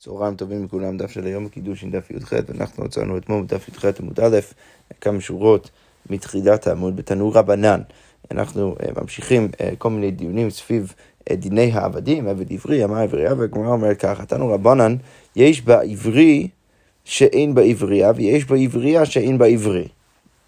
צהריים 0.00 0.34
טובים 0.34 0.64
לכולם, 0.64 0.96
דף 0.96 1.10
של 1.10 1.26
היום 1.26 1.48
קידוש 1.48 1.84
עם 1.84 1.90
דף 1.90 2.10
י"ח, 2.10 2.32
ואנחנו 2.48 2.84
מצאנו 2.84 3.16
אתמול 3.18 3.42
בדף 3.42 3.68
י"ח 3.68 3.84
עמוד 4.00 4.20
א', 4.20 4.38
כמה 5.00 5.20
שורות 5.20 5.70
מתחילת 6.10 6.66
העמוד 6.66 6.96
בתנור 6.96 7.34
רבנן. 7.34 7.80
אנחנו 8.30 8.74
uh, 8.78 9.00
ממשיכים 9.00 9.48
uh, 9.52 9.76
כל 9.78 9.90
מיני 9.90 10.10
דיונים 10.10 10.50
סביב 10.50 10.94
uh, 11.30 11.34
דיני 11.34 11.72
העבדים, 11.72 12.28
עבד 12.28 12.52
עברי, 12.52 12.84
אמר 12.84 12.98
עברייה, 12.98 13.34
והגמרא 13.34 13.68
אומרת 13.68 14.00
ככה, 14.00 14.26
תנור 14.26 14.54
רבנן, 14.54 14.96
יש 15.36 15.62
בעברי 15.62 16.48
שאין 17.04 17.54
בעברייה, 17.54 18.12
ויש 18.16 18.44
בעברייה 18.44 19.06
שאין 19.06 19.38
בעברי. 19.38 19.88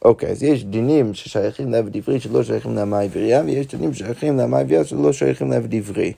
אוקיי, 0.04 0.30
אז 0.30 0.42
יש 0.42 0.64
דינים 0.64 1.14
ששייכים 1.14 1.70
לעבד 1.72 1.96
עברי 1.96 2.20
שלא 2.20 2.42
שייכים 2.42 2.76
לאמה 2.76 3.00
עברייה, 3.00 3.42
ויש 3.46 3.66
דינים 3.66 3.94
ששייכים 3.94 4.36
לאמה 4.36 4.58
עברייה 4.58 4.84
שלא 4.84 5.12
שייכים 5.12 5.50
לעבד 5.50 5.74
עברי. 5.74 6.12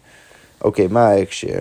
אוקיי, 0.65 0.87
מה 0.87 1.09
ההקשר? 1.09 1.59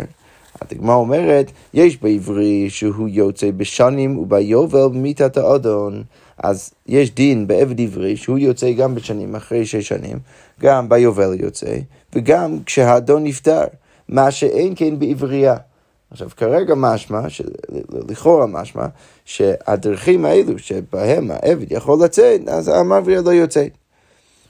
הדגמרא 0.62 0.96
אומרת, 0.96 1.52
יש 1.74 2.02
בעברי 2.02 2.70
שהוא 2.70 3.08
יוצא 3.10 3.52
בשנים 3.52 4.18
וביובל 4.18 4.88
במיתת 4.88 5.38
האדון. 5.38 6.04
אז 6.44 6.74
יש 6.88 7.16
דין 7.16 7.48
בעבד 7.48 7.82
עברי 7.82 8.18
שהוא 8.18 8.38
יוצא 8.38 8.72
גם 8.72 8.96
בשנים, 8.96 9.36
אחרי 9.36 9.66
שש 9.66 9.88
שנים, 9.88 10.20
גם 10.62 10.90
ביובל 10.90 11.36
יוצא, 11.40 11.76
וגם 12.16 12.58
כשהאדון 12.66 13.24
נפטר, 13.24 13.64
מה 14.10 14.32
שאין 14.32 14.74
כן 14.76 15.00
בעברייה. 15.00 15.56
עכשיו, 16.12 16.30
כרגע 16.38 16.74
משמע, 16.78 17.22
לכאורה 18.10 18.48
משמע, 18.48 18.86
שהדרכים 19.26 20.26
האלו 20.26 20.60
שבהם 20.60 21.32
העבד 21.32 21.72
יכול 21.72 22.04
לצאת, 22.04 22.48
אז 22.48 22.68
המעבריה 22.68 23.22
לא 23.22 23.30
יוצאת. 23.30 23.72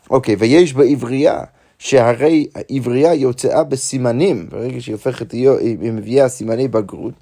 אוקיי, 0.10 0.36
ויש 0.40 0.74
בעברייה 0.74 1.44
שהרי 1.82 2.48
העברייה 2.56 3.14
יוצאה 3.14 3.64
בסימנים, 3.64 4.48
ברגע 4.50 4.82
שהיא 4.82 4.96
הופכת 4.96 5.32
היא 5.32 5.92
מביאה 5.94 6.30
סימני 6.30 6.68
בגרות, 6.68 7.14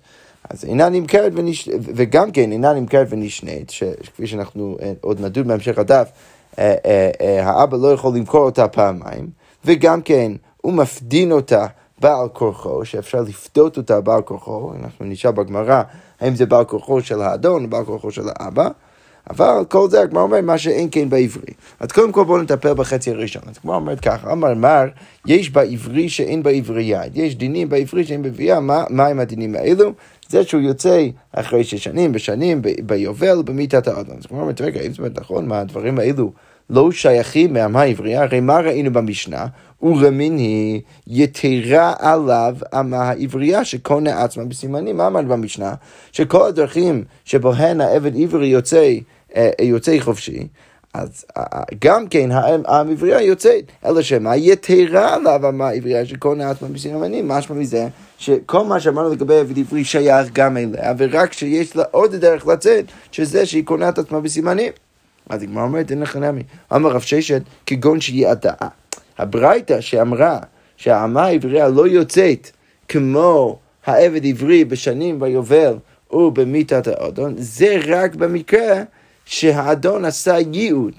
אז 0.49 0.65
אינה 0.65 0.89
נמכרת 0.89 1.31
ונש... 1.35 1.69
וגם 1.79 2.31
כן 2.31 2.51
אינה 2.51 2.73
נמכרת 2.73 3.07
ונשנית, 3.09 3.69
שכפי 3.69 4.27
שאנחנו 4.27 4.77
אה, 4.81 4.91
עוד 5.01 5.21
נדון 5.21 5.47
בהמשך 5.47 5.77
הדף, 5.77 6.09
אה, 6.59 6.75
אה, 6.85 7.49
האבא 7.49 7.77
לא 7.77 7.93
יכול 7.93 8.15
למכור 8.15 8.45
אותה 8.45 8.67
פעמיים, 8.67 9.29
וגם 9.65 10.01
כן 10.01 10.31
הוא 10.61 10.73
מפדין 10.73 11.31
אותה 11.31 11.65
בעל 11.99 12.29
כורחו, 12.33 12.85
שאפשר 12.85 13.21
לפדות 13.21 13.77
אותה 13.77 14.01
בעל 14.01 14.21
כורחו, 14.21 14.73
אנחנו 14.83 15.05
נשאל 15.05 15.31
בגמרא 15.31 15.81
האם 16.19 16.35
זה 16.35 16.45
בעל 16.45 16.65
כורחו 16.65 17.01
של 17.01 17.21
האדון 17.21 17.63
או 17.63 17.69
בעל 17.69 17.85
כורחו 17.85 18.11
של 18.11 18.27
האבא. 18.35 18.69
אבל 19.29 19.65
כל 19.69 19.89
זה 19.89 20.01
הגמרא 20.01 20.23
אומרת 20.23 20.43
מה 20.43 20.57
שאין 20.57 20.87
כן 20.91 21.09
בעברי. 21.09 21.53
אז 21.79 21.91
קודם 21.91 22.11
כל 22.11 22.23
בואו 22.23 22.41
נטפל 22.41 22.73
בחצי 22.73 23.11
הראשון. 23.11 23.41
אז 23.45 23.55
הגמרא 23.59 23.75
אומרת 23.75 23.99
ככה, 23.99 24.31
אמר 24.31 24.53
מר, 24.53 24.85
יש 25.25 25.49
בעברי 25.49 26.09
שאין 26.09 26.43
בעברי 26.43 26.83
יד. 26.83 27.17
יש 27.17 27.35
דינים 27.35 27.69
בעברי 27.69 28.03
שאין 28.03 28.21
בעברייה, 28.21 28.59
מה, 28.59 29.07
הם 29.07 29.19
הדינים 29.19 29.55
האלו? 29.55 29.93
זה 30.29 30.43
שהוא 30.43 30.61
יוצא 30.61 31.07
אחרי 31.31 31.63
שש 31.63 31.83
שנים, 31.83 32.11
בשנים, 32.11 32.61
ביובל, 32.85 33.41
במיתת 33.45 33.87
האדון. 33.87 34.17
אז 34.17 34.25
הגמרא 34.25 34.41
אומרת, 34.41 34.61
רגע, 34.61 34.81
אם 34.81 34.93
זה 34.93 35.03
נכון, 35.15 35.47
מה 35.47 35.59
הדברים 35.59 35.99
האלו 35.99 36.31
לא 36.69 36.91
שייכים 36.91 37.53
מעמה 37.53 37.81
העברייה? 37.81 38.23
הרי 38.23 38.39
מה 38.39 38.59
ראינו 38.59 38.93
במשנה? 38.93 39.45
ורמין 39.81 40.37
היא 40.37 40.81
יתרה 41.07 41.93
עליו 41.99 42.55
אמה 42.79 42.97
העברייה 42.97 43.65
שקונה 43.65 44.23
עצמה 44.23 44.45
בסימנים. 44.45 44.97
מה 44.97 45.07
אמרנו 45.07 45.29
במשנה? 45.29 45.73
שכל 46.11 46.47
הדרכים 46.47 47.03
שבהן 47.25 47.81
העבד 47.81 48.21
עברי 48.21 48.47
יוצא 48.47 48.93
אה, 49.35 49.49
יוצא 49.61 49.99
חופשי, 49.99 50.47
אז 50.93 51.25
אה, 51.37 51.43
אה, 51.53 51.63
גם 51.81 52.07
כן 52.07 52.29
העברייה 52.65 53.21
יוצאת, 53.21 53.63
אלא 53.85 54.01
שמה 54.01 54.35
יתרה 54.35 55.13
עליו 55.15 55.39
מה 55.53 55.67
העברייה 55.67 56.05
שקונה 56.05 56.49
עצמה 56.49 56.67
בסימנים, 56.67 57.27
משמע 57.27 57.55
מזה 57.55 57.87
שכל 58.17 58.63
מה 58.63 58.79
שאמרנו 58.79 59.09
לגבי 59.09 59.39
עבד 59.39 59.59
עברי 59.59 59.83
שייך 59.83 60.27
גם 60.33 60.57
אליה, 60.57 60.93
ורק 60.97 61.33
שיש 61.33 61.75
לה 61.75 61.83
עוד 61.91 62.15
דרך 62.15 62.47
לצאת, 62.47 62.85
שזה 63.11 63.45
שהיא 63.45 63.65
קונה 63.65 63.89
את 63.89 63.97
עצמה 63.97 64.19
בסימנים. 64.19 64.71
אז 65.29 65.43
הגמרא 65.43 65.63
אומרת, 65.63 65.91
אין 65.91 65.99
לך 65.99 66.15
נמי. 66.15 66.43
אמר 66.75 66.89
רב 66.89 67.01
ששת, 67.01 67.41
כגון 67.65 68.01
שהיא 68.01 68.27
הדעה. 68.27 68.67
הברייתא 69.17 69.81
שאמרה 69.81 70.39
שהאמה 70.77 71.25
העברייה 71.25 71.69
לא 71.69 71.87
יוצאת 71.87 72.49
כמו 72.87 73.59
העבד 73.85 74.25
עברי 74.25 74.65
בשנים 74.65 75.19
ביובל 75.19 75.73
ובמיתת 76.11 76.87
האדון, 76.87 77.33
זה 77.37 77.77
רק 77.87 78.15
במקרה 78.15 78.83
שהאדון 79.29 80.05
עשה 80.05 80.37
ייעוד. 80.53 80.93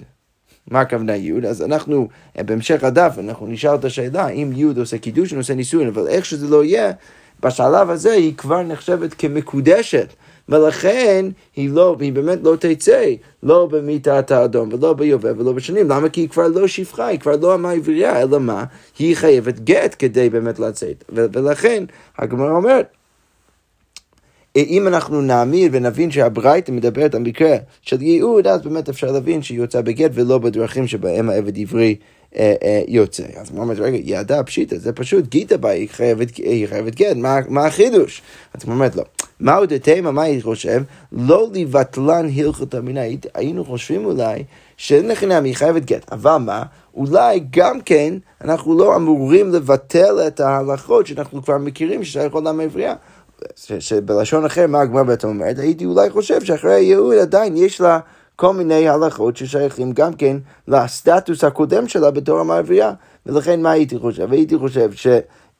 מה 0.67 0.81
הכוונה 0.81 1.15
ייעוד? 1.15 1.45
אז 1.45 1.61
אנחנו, 1.61 2.07
בהמשך 2.35 2.83
הדף, 2.83 3.15
אנחנו 3.19 3.47
נשאל 3.47 3.75
את 3.75 3.85
השאלה 3.85 4.29
אם 4.29 4.51
ייעוד 4.55 4.77
עושה 4.77 4.97
קידוש 4.97 5.33
או 5.33 5.37
עושה 5.37 5.53
נישואין, 5.53 5.87
אבל 5.87 6.07
איך 6.07 6.25
שזה 6.25 6.47
לא 6.47 6.63
יהיה, 6.63 6.91
בשלב 7.43 7.89
הזה 7.89 8.11
היא 8.11 8.33
כבר 8.37 8.63
נחשבת 8.63 9.13
כמקודשת. 9.13 10.13
ולכן 10.49 11.25
היא 11.55 11.69
לא, 11.69 11.95
היא 11.99 12.13
באמת 12.13 12.39
לא 12.43 12.55
תצא, 12.59 13.05
לא 13.43 13.67
במיטת 13.71 14.31
האדום 14.31 14.69
ולא 14.73 14.93
ביובל 14.93 15.33
ולא 15.41 15.53
בשנים. 15.53 15.89
למה? 15.89 16.09
כי 16.09 16.21
היא 16.21 16.29
כבר 16.29 16.47
לא 16.47 16.67
שפחה, 16.67 17.07
היא 17.07 17.19
כבר 17.19 17.35
לא 17.41 17.55
אמה 17.55 17.71
עברייה, 17.71 18.21
אלא 18.21 18.39
מה? 18.39 18.63
היא 18.99 19.15
חייבת 19.15 19.59
גט 19.59 19.95
כדי 19.99 20.29
באמת 20.29 20.59
לצאת. 20.59 21.03
ולכן 21.09 21.83
הגמרא 22.17 22.51
אומרת, 22.51 22.87
אם 24.55 24.87
אנחנו 24.87 25.21
נעמיד 25.21 25.71
ונבין 25.75 26.11
שהברייתא 26.11 26.71
מדברת 26.71 27.15
על 27.15 27.21
מקרה 27.21 27.55
של 27.81 28.01
ייעוד, 28.01 28.47
אז 28.47 28.61
באמת 28.61 28.89
אפשר 28.89 29.11
להבין 29.11 29.41
שהיא 29.41 29.57
יוצאה 29.57 29.81
בגט 29.81 30.11
ולא 30.13 30.37
בדרכים 30.37 30.87
שבהם 30.87 31.29
העבד 31.29 31.59
עברי 31.59 31.95
אה, 32.35 32.53
אה, 32.63 32.81
יוצא. 32.87 33.23
אז 33.35 33.49
הוא 33.51 33.59
אומר, 33.59 33.73
רגע, 33.73 33.97
יעדה 34.03 34.43
פשיטה, 34.43 34.77
זה 34.77 34.93
פשוט 34.93 35.27
גיטה 35.27 35.57
בה, 35.57 35.69
היא 35.69 35.89
חייבת 36.67 36.95
גט, 36.95 37.15
מה, 37.15 37.39
מה 37.49 37.65
החידוש? 37.65 38.21
אז 38.53 38.63
הוא 38.63 38.73
אומר, 38.73 38.87
לא. 38.95 39.03
מהו 39.39 39.65
דתימה, 39.65 40.11
מה 40.11 40.23
הייתי 40.23 40.41
חושב? 40.41 40.83
לא 41.11 41.47
לבטלן 41.53 42.29
הלכות 42.35 42.75
אמינה, 42.75 43.01
היינו 43.33 43.65
חושבים 43.65 44.05
אולי 44.05 44.43
שאין 44.77 45.07
לחינם 45.07 45.43
היא 45.43 45.55
חייבת 45.55 45.85
גט, 45.85 46.11
אבל 46.11 46.37
מה? 46.37 46.63
אולי 46.93 47.41
גם 47.49 47.81
כן 47.81 48.13
אנחנו 48.43 48.77
לא 48.77 48.95
אמורים 48.95 49.53
לבטל 49.53 50.19
את 50.27 50.39
ההלכות 50.39 51.07
שאנחנו 51.07 51.43
כבר 51.43 51.57
מכירים 51.57 52.03
ששייכות 52.03 52.43
לעם 52.43 52.59
העברייה. 52.59 52.95
שבלשון 53.79 54.45
אחר, 54.45 54.67
מה 54.67 54.81
הגמרא 54.81 55.03
בעצם 55.03 55.27
אומרת? 55.27 55.59
הייתי 55.59 55.85
אולי 55.85 56.09
חושב 56.09 56.43
שאחרי 56.43 56.73
הייעוד 56.73 57.15
עדיין 57.17 57.57
יש 57.57 57.81
לה 57.81 57.99
כל 58.35 58.53
מיני 58.53 58.89
הלכות 58.89 59.37
ששייכים 59.37 59.91
גם 59.91 60.13
כן 60.13 60.37
לסטטוס 60.67 61.43
הקודם 61.43 61.87
שלה 61.87 62.11
בתור 62.11 62.39
המעברייה. 62.39 62.91
ולכן 63.25 63.61
מה 63.61 63.71
הייתי 63.71 63.99
חושב? 63.99 64.31
הייתי 64.31 64.57
חושב 64.57 64.91
ש, 64.93 65.07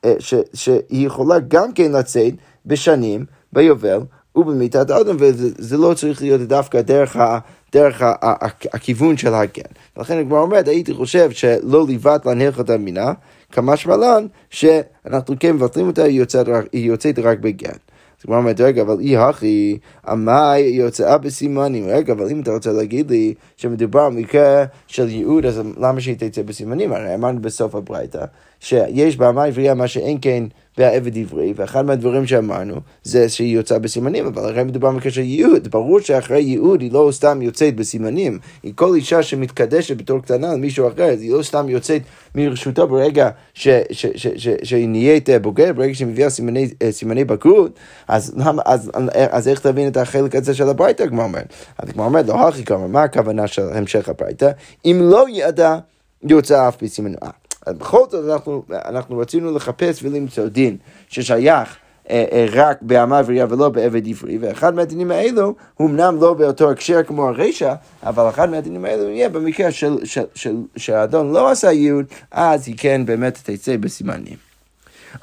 אה, 0.05 0.13
ש, 0.19 0.33
שהיא 0.53 1.05
יכולה 1.07 1.39
גם 1.47 1.73
כן 1.73 1.91
לצאת 1.91 2.33
בשנים, 2.65 3.25
ביובל 3.53 3.99
ובמיתת 4.35 4.89
האדם, 4.89 5.15
וזה 5.19 5.77
לא 5.77 5.93
צריך 5.93 6.21
להיות 6.21 6.41
דווקא 6.41 6.81
דרך, 6.81 7.15
ה, 7.15 7.39
דרך 7.73 8.01
ה, 8.01 8.13
ה, 8.21 8.45
הכיוון 8.73 9.17
של 9.17 9.33
הגן. 9.33 9.71
ולכן 9.97 10.17
הגמרא 10.17 10.39
אומרת, 10.39 10.67
הייתי 10.67 10.93
חושב 10.93 11.31
שלא 11.31 11.85
ליבת 11.87 12.25
להנהלכת 12.25 12.69
המינה, 12.69 13.13
כמשמע 13.51 13.97
לן 13.97 14.27
שאנחנו 14.49 15.35
כן 15.39 15.55
מבטלים 15.55 15.87
אותה, 15.87 16.03
היא 16.03 16.19
יוצאת, 16.19 16.47
היא 16.71 16.85
יוצאת 16.87 17.19
רק 17.19 17.39
בגן. 17.39 17.69
אז 18.21 18.25
כבר 18.25 18.35
אומרת, 18.37 18.61
רגע, 18.61 18.81
אבל 18.81 18.99
אי 18.99 19.17
הכי, 19.17 19.77
עמי 20.07 20.57
יוצאה 20.59 21.17
בסימנים. 21.17 21.87
רגע, 21.87 22.13
אבל 22.13 22.29
אם 22.29 22.41
אתה 22.41 22.51
רוצה 22.51 22.71
להגיד 22.71 23.11
לי 23.11 23.33
שמדובר 23.57 24.09
במקרה 24.09 24.65
של 24.87 25.09
ייעוד, 25.09 25.45
אז 25.45 25.61
למה 25.77 26.01
שהיא 26.01 26.15
תצא 26.19 26.41
בסימנים? 26.41 26.93
הרי 26.93 27.15
אמרנו 27.15 27.41
בסוף 27.41 27.75
הברייתא, 27.75 28.25
שיש 28.61 29.17
בעמי 29.17 29.47
עברייה 29.47 29.73
מה 29.73 29.87
שאין 29.87 30.17
כן 30.21 30.43
והעבד 30.77 31.17
עברי, 31.17 31.53
ואחד 31.55 31.85
מהדברים 31.85 32.27
שאמרנו 32.27 32.75
זה 33.03 33.29
שהיא 33.29 33.55
יוצאה 33.55 33.79
בסימנים, 33.79 34.25
אבל 34.25 34.43
הרי 34.43 34.63
מדובר 34.63 34.91
בקשר 34.91 35.21
ייעוד, 35.21 35.67
ברור 35.67 35.99
שאחרי 35.99 36.41
ייעוד 36.41 36.81
היא 36.81 36.91
לא 36.91 37.09
סתם 37.11 37.41
יוצאת 37.41 37.75
בסימנים, 37.75 38.39
היא 38.63 38.73
כל 38.75 38.95
אישה 38.95 39.23
שמתקדשת 39.23 39.97
בתור 39.97 40.19
קטנה 40.19 40.53
למישהו 40.53 40.87
אחר, 40.87 41.03
אז 41.03 41.21
היא 41.21 41.33
לא 41.33 41.43
סתם 41.43 41.69
יוצאת 41.69 42.01
מרשותו 42.35 42.87
ברגע 42.87 43.29
ש, 43.53 43.67
ש, 43.91 44.05
ש, 44.15 44.27
ש, 44.27 44.47
שהיא 44.63 44.89
נהיית 44.89 45.29
בוגרת, 45.41 45.75
ברגע 45.75 45.93
שהיא 45.93 46.07
מביאה 46.07 46.29
סימני, 46.29 46.69
סימני 46.91 47.23
בגרות, 47.23 47.79
אז, 48.07 48.33
אז, 48.65 48.91
אז, 48.93 49.09
אז 49.31 49.47
איך 49.47 49.59
תבין 49.59 49.87
את 49.87 49.97
החלק 49.97 50.35
הזה 50.35 50.53
של 50.53 50.69
הברייתא, 50.69 51.07
כמו 51.07 51.23
אומרת? 51.23 51.53
אז 51.77 51.89
כמו 51.89 52.05
אומרת, 52.05 52.27
לא 52.27 52.47
הכי 52.47 52.63
כמה, 52.63 52.87
מה 52.87 53.03
הכוונה 53.03 53.47
של 53.47 53.69
המשך 53.73 54.09
הברייתא? 54.09 54.51
אם 54.85 54.99
לא 55.01 55.25
ידע, 55.29 55.77
יוצא 56.23 56.67
אף 56.67 56.83
בסימנים. 56.83 57.40
בכל 57.69 58.03
זאת 58.09 58.29
אנחנו, 58.33 58.63
אנחנו 58.71 59.17
רצינו 59.17 59.55
לחפש 59.55 60.03
ולמצוא 60.03 60.47
דין 60.47 60.77
ששייך 61.09 61.77
אה, 62.09 62.25
אה, 62.31 62.45
רק 62.51 62.77
באמה 62.81 63.19
עברייה 63.19 63.45
ולא 63.49 63.69
בעבד 63.69 64.07
עברי, 64.07 64.37
ואחד 64.37 64.75
מהדינים 64.75 65.11
האלו 65.11 65.55
הוא 65.73 65.89
אמנם 65.89 66.17
לא 66.21 66.33
באותו 66.33 66.71
הקשר 66.71 67.03
כמו 67.03 67.27
הרשע, 67.27 67.73
אבל 68.03 68.29
אחד 68.29 68.49
מהדינים 68.49 68.85
האלו 68.85 69.09
יהיה 69.09 69.29
במקרה 69.29 69.71
של, 69.71 69.97
של, 70.03 70.05
של, 70.05 70.23
של, 70.35 70.55
שהאדון 70.75 71.33
לא 71.33 71.49
עשה 71.49 71.71
ייעוד, 71.71 72.05
אז 72.31 72.67
היא 72.67 72.75
כן 72.77 73.05
באמת 73.05 73.39
תצא 73.43 73.77
בסימנים. 73.77 74.35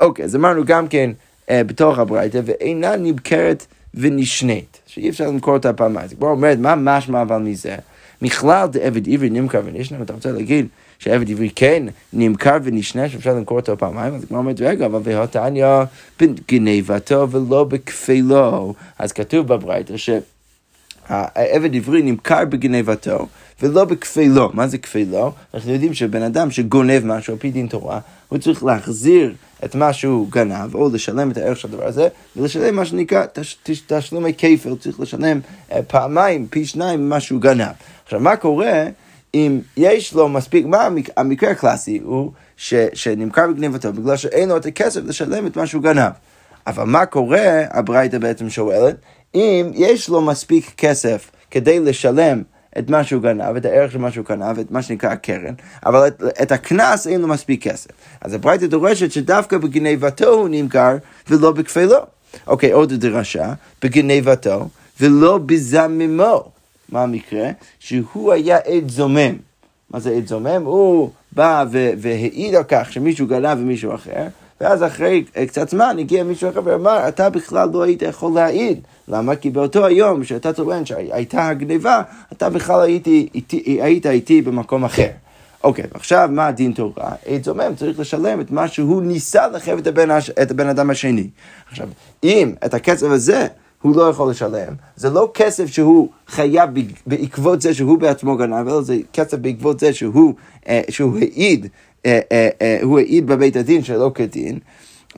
אוקיי, 0.00 0.24
אז 0.24 0.36
אמרנו 0.36 0.64
גם 0.64 0.88
כן 0.88 1.10
אה, 1.50 1.64
בתוך 1.64 1.98
הברייתא, 1.98 2.40
ואינה 2.44 2.96
נמכרת 2.96 3.66
ונשנית, 3.94 4.78
שאי 4.86 5.08
אפשר 5.08 5.26
למכור 5.26 5.54
אותה 5.54 5.72
פעמיים. 5.72 6.04
אז 6.04 6.14
כבר 6.14 6.28
אומרת, 6.28 6.58
מה 6.58 6.74
משמע 6.74 7.22
אבל 7.22 7.38
מזה? 7.38 7.76
מכלל 8.22 8.66
דעבד 8.66 9.08
עברי 9.08 9.30
נמכר 9.30 9.60
ונשנה, 9.64 10.02
אתה 10.02 10.12
רוצה 10.12 10.32
להגיד 10.32 10.66
שעבד 10.98 11.30
עברי 11.30 11.50
כן 11.54 11.82
נמכר 12.12 12.56
ונשנה, 12.62 13.08
שאפשר 13.08 13.34
למכור 13.34 13.58
אותו 13.58 13.78
פעמיים, 13.78 14.14
אז 14.14 14.22
הגמרא 14.22 14.38
אומרת, 14.38 14.60
רגע, 14.60 14.86
אבל 14.86 15.00
והתניא 15.04 15.66
בגניבתו 16.20 17.30
ולא 17.30 17.64
בכפילו. 17.64 18.74
אז 18.98 19.12
כתוב 19.12 19.46
בברייתא 19.46 19.96
ש... 19.96 20.10
העבד 21.08 21.76
עברי 21.76 22.02
נמכר 22.02 22.44
בגניבתו 22.44 23.26
ולא 23.62 23.84
בכפילו. 23.84 24.50
מה 24.54 24.68
זה 24.68 24.78
כפילו? 24.78 25.32
אנחנו 25.54 25.72
יודעים 25.72 25.94
שבן 25.94 26.22
אדם 26.22 26.50
שגונב 26.50 27.04
משהו 27.04 27.32
על 27.32 27.38
פי 27.38 27.50
דין 27.50 27.66
תורה, 27.66 28.00
הוא 28.28 28.38
צריך 28.38 28.64
להחזיר 28.64 29.34
את 29.64 29.74
מה 29.74 29.92
שהוא 29.92 30.28
גנב, 30.30 30.74
או 30.74 30.90
לשלם 30.94 31.30
את 31.30 31.36
הערך 31.36 31.58
של 31.58 31.68
הדבר 31.68 31.86
הזה, 31.86 32.08
ולשלם 32.36 32.76
מה 32.76 32.84
שנקרא 32.84 33.24
תש, 33.32 33.56
תש, 33.62 33.82
תשלומי 33.86 34.32
כפל, 34.38 34.76
צריך 34.80 35.00
לשלם 35.00 35.40
uh, 35.70 35.74
פעמיים, 35.88 36.46
פי 36.50 36.66
שניים 36.66 37.06
ממה 37.06 37.20
שהוא 37.20 37.40
גנב. 37.40 37.72
עכשיו, 38.04 38.20
מה 38.20 38.36
קורה 38.36 38.84
אם 39.34 39.60
יש 39.76 40.14
לו 40.14 40.28
מספיק, 40.28 40.66
מה 40.66 40.82
המק, 40.82 41.08
המקרה 41.16 41.50
הקלאסי 41.50 42.00
הוא 42.04 42.32
ש, 42.56 42.74
שנמכר 42.94 43.46
בגניבתו 43.46 43.92
בגלל 43.92 44.16
שאין 44.16 44.48
לו 44.48 44.56
את 44.56 44.66
הכסף 44.66 45.00
לשלם 45.04 45.46
את 45.46 45.56
מה 45.56 45.66
שהוא 45.66 45.82
גנב. 45.82 46.12
אבל 46.66 46.84
מה 46.84 47.06
קורה, 47.06 47.62
הברייתא 47.70 48.18
בעצם 48.18 48.50
שואלת, 48.50 48.96
אם 49.34 49.70
יש 49.74 50.08
לו 50.08 50.20
מספיק 50.20 50.74
כסף 50.76 51.30
כדי 51.50 51.80
לשלם 51.80 52.42
את 52.78 52.90
מה 52.90 53.04
שהוא 53.04 53.22
גנב, 53.22 53.56
את 53.56 53.64
הערך 53.64 53.92
של 53.92 53.98
מה 53.98 54.10
שהוא 54.10 54.24
גנב, 54.28 54.58
את 54.58 54.70
מה 54.70 54.82
שנקרא 54.82 55.10
הקרן, 55.10 55.54
אבל 55.86 56.06
את, 56.06 56.22
את 56.42 56.52
הקנס 56.52 57.06
אין 57.06 57.20
לו 57.20 57.28
מספיק 57.28 57.62
כסף. 57.62 57.90
אז 58.20 58.34
הברייתא 58.34 58.66
דורשת 58.66 59.12
שדווקא 59.12 59.58
בגניבתו 59.58 60.28
הוא 60.28 60.48
נמכר 60.50 60.96
ולא 61.28 61.52
בכפלו. 61.52 61.98
אוקיי, 62.46 62.72
עוד 62.72 62.92
דרשה, 62.92 63.52
בגניבתו 63.82 64.68
ולא 65.00 65.38
בזממו. 65.38 66.57
מה 66.88 67.02
המקרה? 67.02 67.50
שהוא 67.78 68.32
היה 68.32 68.56
עד 68.56 68.88
זומם. 68.88 69.36
מה 69.90 70.00
זה 70.00 70.10
עד 70.10 70.26
זומם? 70.26 70.62
הוא 70.64 71.10
בא 71.32 71.64
והעיד 71.98 72.54
על 72.54 72.64
כך 72.68 72.92
שמישהו 72.92 73.26
גנב 73.26 73.58
ומישהו 73.60 73.94
אחר, 73.94 74.26
ואז 74.60 74.82
אחרי 74.82 75.24
קצת 75.46 75.68
זמן 75.68 75.96
הגיע 75.98 76.24
מישהו 76.24 76.50
אחר 76.50 76.60
ואמר, 76.64 77.08
אתה 77.08 77.30
בכלל 77.30 77.68
לא 77.72 77.82
היית 77.82 78.02
יכול 78.02 78.32
להעיד. 78.34 78.80
למה? 79.08 79.36
כי 79.36 79.50
באותו 79.50 79.86
היום 79.86 80.24
שאתה 80.24 80.52
טוען 80.52 80.84
שהייתה 80.84 81.48
הגניבה, 81.48 82.02
אתה 82.32 82.50
בכלל 82.50 82.80
הייתי, 82.80 83.28
איתי, 83.34 83.78
היית 83.82 84.06
איתי 84.06 84.42
במקום 84.42 84.84
אחר. 84.84 85.08
אוקיי, 85.64 85.84
עכשיו 85.94 86.28
מה 86.32 86.46
הדין 86.46 86.72
תורה? 86.72 87.10
עד 87.26 87.44
זומם 87.44 87.74
צריך 87.76 87.98
לשלם 87.98 88.40
את 88.40 88.50
מה 88.50 88.68
שהוא 88.68 89.02
ניסה 89.02 89.48
לחייב 89.48 89.78
את 89.78 89.86
הבן, 89.86 90.08
את 90.42 90.50
הבן 90.50 90.68
אדם 90.68 90.90
השני. 90.90 91.28
עכשיו, 91.70 91.88
אם 92.24 92.52
את 92.64 92.74
הכסף 92.74 93.06
הזה 93.06 93.46
הוא 93.82 93.96
לא 93.96 94.02
יכול 94.08 94.30
לשלם, 94.30 94.72
זה 94.96 95.10
לא 95.10 95.30
כסף 95.34 95.66
שהוא 95.66 96.08
חייב 96.28 96.70
בעקבות 97.06 97.62
זה 97.62 97.74
שהוא 97.74 97.98
בעצמו 97.98 98.36
גנב, 98.36 98.68
אלא 98.68 98.82
זה 98.82 98.96
כסף 99.12 99.38
בעקבות 99.38 99.80
זה 99.80 99.92
שהוא, 99.92 100.34
אה, 100.68 100.82
שהוא 100.90 101.18
העיד, 101.18 101.66
אה, 102.06 102.20
אה, 102.32 102.78
הוא 102.82 102.98
העיד 102.98 103.26
בבית 103.26 103.56
הדין 103.56 103.84
שלא 103.84 104.10
כדין. 104.14 104.58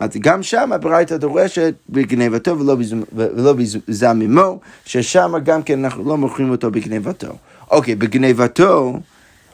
אז 0.01 0.11
גם 0.21 0.43
שם 0.43 0.73
הברייתא 0.73 1.17
דורשת 1.17 1.75
בגנבתו 1.89 2.59
ולא, 2.59 2.77
ולא 3.13 3.53
בזמימו, 3.89 4.59
ששם 4.85 5.33
גם 5.45 5.63
כן 5.63 5.85
אנחנו 5.85 6.05
לא 6.05 6.17
מוכרים 6.17 6.51
אותו 6.51 6.71
בגנבתו. 6.71 7.29
אוקיי, 7.71 7.95
בגנבתו 7.95 8.99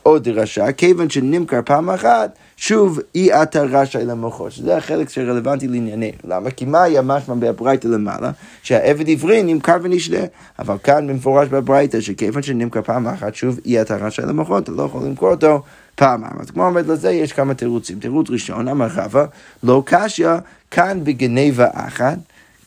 עוד 0.03 0.29
דרשה, 0.29 0.73
כיוון 0.73 1.11
שנמכר 1.11 1.61
פעם 1.64 1.91
אחת, 1.91 2.38
שוב 2.56 2.99
אי 3.14 3.43
אתה 3.43 3.62
רשאי 3.62 4.05
למוחו, 4.05 4.50
שזה 4.50 4.76
החלק 4.76 5.08
שרלוונטי 5.08 5.69
לענייננו. 5.69 6.19
למה? 6.25 6.50
כי 6.50 6.64
מה 6.64 6.82
היה 6.82 7.03
משמע 7.03 7.35
בברייתא 7.35 7.88
למעלה? 7.88 8.31
שהעבד 8.62 9.11
עברי 9.11 9.43
נמכר 9.43 9.76
ונשנה. 9.82 10.19
אבל 10.58 10.76
כאן 10.82 11.06
במפורש 11.06 11.49
בברייתא, 11.49 12.00
שכיוון 12.00 12.43
שנמכר 12.43 12.82
פעם 12.82 13.06
אחת, 13.06 13.35
שוב 13.35 13.58
אי 13.67 13.81
אתה 13.81 13.97
רשאי 13.97 14.25
למוחו, 14.25 14.58
אתה 14.58 14.73
לא 14.73 14.82
יכול 14.82 15.03
למכור 15.05 15.31
אותו 15.31 15.62
פעמיים. 15.94 16.35
אז 16.41 16.50
כמו 16.50 16.67
אומרת 16.67 16.87
לזה, 16.87 17.11
יש 17.11 17.32
כמה 17.32 17.55
תירוצים. 17.55 17.99
תירוץ 18.00 18.31
ראשון, 18.31 18.69
אמר 18.69 18.87
רבא, 18.94 19.25
לא 19.62 19.82
קשיא, 19.87 20.31
כאן 20.70 21.05
בגניבה 21.05 21.67
אחת, 21.73 22.19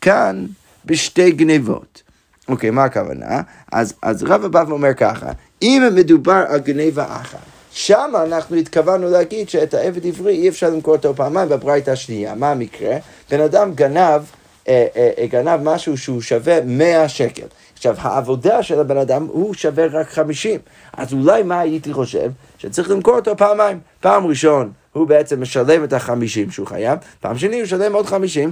כאן 0.02 0.46
בשתי 0.86 1.32
גניבות. 1.32 2.04
אוקיי, 2.48 2.70
מה 2.70 2.84
הכוונה? 2.84 3.42
אז, 3.72 3.94
אז 4.02 4.24
רבא 4.24 4.48
בא 4.48 4.64
ואומר 4.68 4.94
ככה, 4.94 5.32
אם 5.62 5.84
מדובר 5.96 6.44
על 6.48 6.60
גניבה 6.60 7.06
אחת, 7.06 7.59
שם 7.80 8.12
אנחנו 8.24 8.56
התכוונו 8.56 9.10
להגיד 9.10 9.50
שאת 9.50 9.74
העבד 9.74 10.06
עברי 10.06 10.36
אי 10.36 10.50
אפשר 10.50 10.70
למכור 10.70 10.96
אותו 10.96 11.16
פעמיים 11.16 11.50
בברייתא 11.50 11.92
השנייה. 11.92 12.36
מה 12.36 12.52
המקרה? 12.52 12.98
בן 13.32 13.42
אדם 13.42 13.74
גנב, 13.74 14.22
אה, 14.68 14.88
אה, 14.96 15.12
אה 15.18 15.28
גנב 15.28 15.60
משהו 15.64 15.98
שהוא 15.98 16.22
שווה 16.22 16.62
100 16.66 17.10
שקל. 17.10 17.46
עכשיו, 17.74 17.96
העבודה 17.98 18.64
של 18.64 18.80
הבן 18.80 18.98
אדם 18.98 19.28
הוא 19.32 19.54
שווה 19.54 19.86
רק 19.92 20.10
50. 20.10 20.60
אז 20.98 21.14
אולי 21.14 21.44
מה 21.44 21.60
הייתי 21.60 21.94
חושב? 21.94 22.32
שצריך 22.58 22.90
למכור 22.90 23.16
אותו 23.16 23.38
פעמיים. 23.38 23.80
פעם 24.00 24.28
ראשון, 24.28 24.72
הוא 24.94 25.08
בעצם 25.08 25.42
משלם 25.42 25.84
את 25.84 25.94
החמישים 25.94 26.52
שהוא 26.52 26.68
חייב, 26.68 27.00
פעם 27.20 27.38
שני 27.38 27.56
הוא 27.56 27.64
משלם 27.64 27.94
עוד 27.94 28.06
חמישים, 28.06 28.52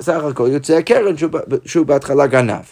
סך 0.00 0.24
הכל 0.24 0.48
יוצא 0.52 0.76
הקרן 0.76 1.16
שהוא, 1.16 1.30
שהוא 1.64 1.86
בהתחלה 1.86 2.26
גנב. 2.26 2.64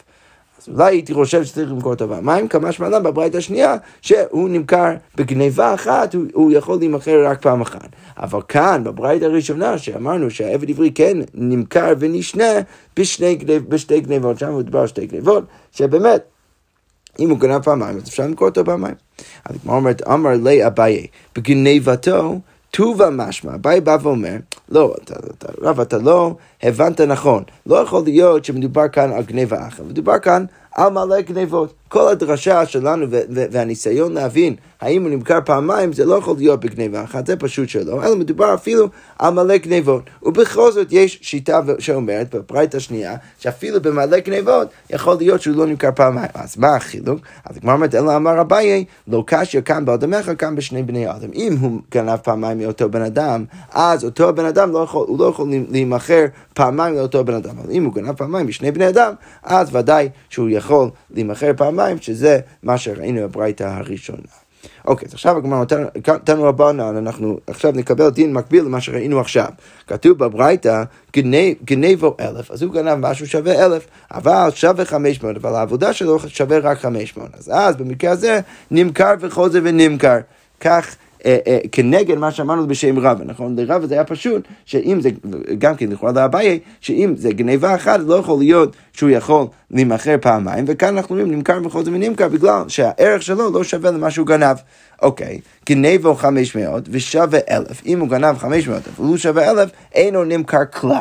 אז 0.58 0.68
אולי 0.68 0.84
הייתי 0.84 1.14
חושב 1.14 1.44
שצריך 1.44 1.70
למכור 1.70 1.92
אותו 1.92 2.08
פעמיים, 2.08 2.48
כמה 2.48 2.72
שמלן 2.72 3.02
בברית 3.02 3.34
השנייה, 3.34 3.76
שהוא 4.00 4.48
נמכר 4.48 4.94
בגניבה 5.16 5.74
אחת, 5.74 6.14
הוא, 6.14 6.24
הוא 6.32 6.52
יכול 6.52 6.78
להימכר 6.78 7.26
רק 7.26 7.42
פעם 7.42 7.60
אחת. 7.60 7.88
אבל 8.18 8.40
כאן, 8.48 8.84
בברית 8.84 9.22
הראשונה, 9.22 9.78
שאמרנו 9.78 10.30
שהעבד 10.30 10.70
עברי 10.70 10.90
כן 10.94 11.18
נמכר 11.34 11.92
ונשנה 11.98 12.52
בשני, 12.96 13.38
בשתי 13.68 14.00
גניבות, 14.00 14.38
שם 14.38 14.58
מדובר 14.58 14.80
על 14.80 14.86
שתי 14.86 15.06
גניבות, 15.06 15.44
שבאמת, 15.72 16.22
אם 17.18 17.30
הוא 17.30 17.38
גנב 17.38 17.62
פעמיים, 17.62 17.96
אז 17.96 18.08
אפשר 18.08 18.22
למכור 18.22 18.48
אותו 18.48 18.64
פעמיים. 18.64 18.94
אז 19.44 19.56
כמו 19.62 19.74
אומרת, 19.76 20.02
אמר 20.08 20.30
לי 20.42 20.66
אביי, 20.66 21.06
בגניבתו 21.34 22.38
טובה 22.70 23.10
משמע, 23.10 23.54
אביי 23.54 23.80
בא 23.80 23.96
ואומר, 24.02 24.36
לא, 24.68 24.94
אתה, 25.04 25.14
אתה, 25.38 25.48
רב, 25.60 25.80
אתה 25.80 25.98
לא 25.98 26.34
הבנת 26.62 27.00
נכון. 27.00 27.42
לא 27.66 27.76
יכול 27.76 28.02
להיות 28.04 28.44
שמדובר 28.44 28.88
כאן 28.88 29.12
על 29.12 29.22
גניבה 29.22 29.68
אחת, 29.68 29.80
מדובר 29.80 30.18
כאן 30.18 30.44
על 30.74 30.92
מלא 30.92 31.20
גניבות. 31.20 31.74
כל 31.88 32.08
הדרשה 32.08 32.66
שלנו 32.66 33.06
והניסיון 33.28 34.12
להבין 34.12 34.54
האם 34.80 35.02
הוא 35.02 35.10
נמכר 35.10 35.38
פעמיים, 35.44 35.92
זה 35.92 36.04
לא 36.04 36.14
יכול 36.14 36.36
להיות 36.38 36.60
בגניבה 36.60 37.04
אחת, 37.04 37.26
זה 37.26 37.36
פשוט 37.36 37.68
שלא, 37.68 38.04
אלא 38.04 38.16
מדובר 38.16 38.54
אפילו 38.54 38.88
על 39.18 39.34
מלא 39.34 39.56
גניבות. 39.56 40.02
ובכל 40.22 40.72
זאת 40.72 40.86
יש 40.90 41.18
שיטה 41.22 41.60
שאומרת 41.78 42.34
בפרייט 42.34 42.74
השנייה, 42.74 43.16
שאפילו 43.38 43.82
במלא 43.82 44.18
גניבות 44.18 44.68
יכול 44.90 45.16
להיות 45.18 45.42
שהוא 45.42 45.56
לא 45.56 45.66
נמכר 45.66 45.90
פעמיים. 45.94 46.28
אז 46.34 46.56
מה 46.56 46.76
החילוק? 46.76 47.20
אז 47.44 47.58
כמו 47.58 47.72
אומרת, 47.72 47.94
אלא 47.94 48.16
אמר 48.16 48.40
אביי, 48.40 48.84
לא 49.08 49.24
קשיא 49.26 49.60
כאן 49.60 49.84
באדמך, 49.84 50.30
כאן 50.38 50.56
בשני 50.56 50.82
בני 50.82 51.10
אדם. 51.10 51.28
אם 51.34 51.56
הוא 51.60 51.80
גנב 51.92 52.16
פעמיים 52.16 52.58
מאותו 52.58 52.88
בן 52.88 53.02
אדם, 53.02 53.44
אז 53.72 54.04
אותו 54.04 54.32
בן 54.32 54.44
אדם 54.44 54.72
לא 54.72 54.78
יכול, 54.78 55.06
הוא 55.08 55.18
לא 55.18 55.24
יכול 55.24 55.48
להימכר 55.70 56.24
פעמיים 56.54 56.94
לאותו 56.94 57.24
בן 57.24 57.34
אדם. 57.34 57.58
אבל 57.58 57.70
אם 57.70 57.84
הוא 57.84 57.94
גנב 57.94 58.12
פעמיים 58.12 58.46
משני 58.46 58.70
בני 58.70 58.88
אדם, 58.88 59.12
אז 59.42 59.74
ודאי 59.76 60.08
שהוא 60.28 60.48
יכול 60.50 60.88
להימכר 61.10 61.52
פעמיים, 61.56 61.98
שזה 62.00 62.38
מה 62.62 62.78
שראינו 62.78 63.28
בברייתא 63.28 63.64
הראשונה. 63.64 64.45
אוקיי, 64.84 65.08
אז 65.08 65.14
עכשיו 65.14 65.36
הגמרא 65.36 65.64
נתנו 66.08 66.42
רבנן, 66.42 66.96
אנחנו 66.96 67.38
עכשיו 67.46 67.72
נקבל 67.74 68.08
דין 68.08 68.32
מקביל 68.32 68.64
למה 68.64 68.80
שראינו 68.80 69.20
עכשיו. 69.20 69.48
כתוב 69.86 70.18
בברייתא, 70.18 70.82
גנבו 71.64 72.16
אלף, 72.20 72.50
אז 72.50 72.62
הוא 72.62 72.72
גנב 72.72 72.94
משהו 72.94 73.26
שווה 73.26 73.66
אלף, 73.66 73.86
אבל 74.10 74.48
שווה 74.54 74.84
חמש 74.84 75.22
מאות, 75.22 75.36
אבל 75.36 75.54
העבודה 75.54 75.92
שלו 75.92 76.18
שווה 76.28 76.58
רק 76.58 76.78
חמש 76.78 77.16
מאות. 77.16 77.30
אז 77.38 77.50
אז 77.54 77.76
במקרה 77.76 78.10
הזה 78.10 78.40
נמכר 78.70 79.14
וחוזר 79.20 79.60
ונמכר. 79.62 80.18
כך 80.60 80.96
כנגד 81.72 82.18
מה 82.18 82.30
שאמרנו 82.30 82.66
בשם 82.66 82.98
רבא, 82.98 83.24
נכון? 83.24 83.56
לרבא 83.56 83.86
זה 83.86 83.94
היה 83.94 84.04
פשוט, 84.04 84.42
שאם 84.64 85.00
זה, 85.00 85.10
גם 85.58 85.76
כן 85.76 85.88
לכאורה 85.88 86.12
לאביי, 86.12 86.58
שאם 86.80 87.14
זה 87.16 87.32
גניבה 87.32 87.74
אחת, 87.74 88.00
לא 88.06 88.14
יכול 88.14 88.38
להיות 88.38 88.76
שהוא 88.92 89.10
יכול 89.10 89.46
להימכר 89.70 90.16
פעמיים, 90.20 90.64
וכאן 90.68 90.96
אנחנו 90.96 91.14
אומרים 91.14 91.34
נמכר 91.34 91.58
וחוזר 91.64 91.90
ונמכר 91.94 92.28
בגלל 92.28 92.62
שהערך 92.68 93.22
שלו 93.22 93.52
לא 93.52 93.64
שווה 93.64 93.90
למה 93.90 94.10
שהוא 94.10 94.26
גנב. 94.26 94.56
אוקיי, 95.02 95.40
חמש 96.16 96.56
מאות 96.56 96.88
ושווה 96.90 97.38
אלף. 97.50 97.82
אם 97.86 98.00
הוא 98.00 98.08
גנב 98.08 98.38
חמש 98.38 98.68
מאות 98.68 98.82
והוא 98.96 99.16
שווה 99.16 99.50
אלף, 99.50 99.70
אינו 99.94 100.24
נמכר 100.24 100.64
כלל. 100.72 101.00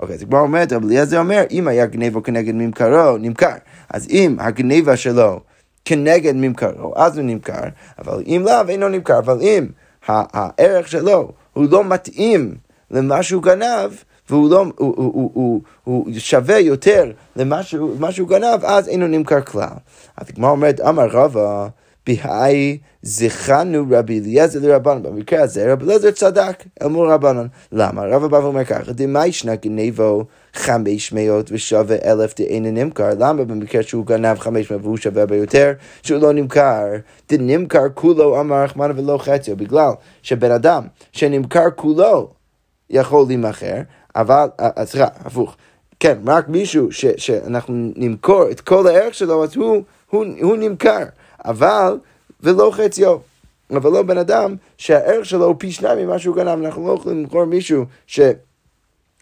אוקיי, 0.00 0.16
אז 0.16 0.24
כבר 0.24 0.38
אומרת, 0.38 0.72
אבל 0.72 0.86
אליעזר 0.86 1.18
אומר, 1.18 1.42
אם 1.50 1.68
היה 1.68 1.86
גנבו 1.86 2.22
כנגד 2.22 2.54
ממכרו, 2.54 3.16
נמכר. 3.20 3.54
אז 3.90 4.08
אם 4.10 4.36
הגניבה 4.38 4.96
שלו 4.96 5.40
כנגד 5.84 6.36
ממכרו, 6.36 6.92
אז 6.96 7.18
הוא 7.18 7.24
נמכר, 7.26 7.62
אבל 7.98 8.22
אם 8.26 8.42
לאו 8.46 8.68
אינו 8.68 8.88
נמכר, 8.88 9.18
אבל 9.18 9.38
אם 9.40 9.66
הערך 10.08 10.88
שלו 10.88 11.32
הוא 11.52 11.66
לא 11.70 11.84
מתאים 11.84 12.54
למה 12.90 13.22
שהוא 13.22 13.42
גנב, 13.42 13.90
והוא 14.30 14.50
לא, 14.50 14.64
הוא, 14.76 14.94
הוא, 14.96 15.12
הוא, 15.12 15.30
הוא, 15.34 15.62
הוא 15.84 16.12
שווה 16.18 16.58
יותר 16.58 17.10
למה 17.36 17.62
שהוא 18.12 18.28
גנב, 18.28 18.64
אז 18.64 18.88
אינו 18.88 19.06
נמכר 19.06 19.40
כלל. 19.40 19.68
אז 20.16 20.26
הגמרא 20.28 20.50
אומרת, 20.50 20.80
אמר 20.80 21.06
רבא, 21.10 21.68
בהאי 22.06 22.78
זכרנו 23.02 23.84
רבי 23.90 24.20
אליעזר 24.20 24.58
לרבנן. 24.62 25.02
במקרה 25.02 25.42
הזה 25.42 25.72
רבי 25.72 25.84
אליעזר 25.84 26.10
צדק 26.10 26.64
אל 26.82 26.88
מול 26.88 27.12
רבנן. 27.12 27.46
למה? 27.72 28.02
רבא 28.06 28.28
בא 28.28 28.36
ואומר 28.36 28.64
ככה, 28.64 28.92
דמי 28.92 29.26
ישנה 29.26 29.54
גנבו 29.56 30.24
חמש 30.54 31.12
מאות 31.12 31.50
ושווה 31.52 31.96
אלף 32.04 32.34
דאינו 32.36 32.70
נמכר. 32.70 33.10
למה 33.18 33.44
במקרה 33.44 33.82
שהוא 33.82 34.06
גנב 34.06 34.38
חמש 34.38 34.70
מאות 34.70 34.82
והוא 34.82 34.96
שווה 34.96 35.26
ביותר, 35.26 35.72
שהוא 36.02 36.20
לא 36.20 36.32
נמכר? 36.32 36.84
דנמכר 37.28 37.88
כולו 37.94 38.40
אמר 38.40 38.62
רחמנא 38.62 38.92
ולא 38.96 39.18
חציו, 39.18 39.56
בגלל 39.56 39.90
שבן 40.22 40.50
אדם 40.50 40.82
שנמכר 41.12 41.70
כולו 41.76 42.30
יכול 42.90 43.26
להימכר, 43.26 43.80
אבל, 44.16 44.48
אה, 44.60 44.68
אה, 44.78 44.86
סליחה, 44.86 45.06
הפוך. 45.24 45.56
כן, 46.00 46.18
רק 46.26 46.48
מישהו 46.48 46.92
ש, 46.92 47.06
שאנחנו 47.16 47.92
נמכור 47.96 48.50
את 48.50 48.60
כל 48.60 48.86
הערך 48.86 49.14
שלו, 49.14 49.44
אז 49.44 49.56
הוא, 49.56 49.82
הוא, 50.10 50.24
הוא 50.40 50.56
נמכר. 50.56 51.04
אבל, 51.44 51.98
ולא 52.40 52.70
חציו. 52.74 53.16
אבל 53.70 53.90
לא 53.90 54.02
בן 54.02 54.18
אדם 54.18 54.54
שהערך 54.78 55.26
שלו 55.26 55.44
הוא 55.44 55.54
פי 55.58 55.72
שניים 55.72 56.06
ממה 56.06 56.18
שהוא 56.18 56.36
גנב, 56.36 56.64
אנחנו 56.64 56.88
לא 56.88 56.92
יכולים 56.92 57.18
למכור 57.18 57.44
מישהו 57.44 57.84
ש... 58.06 58.20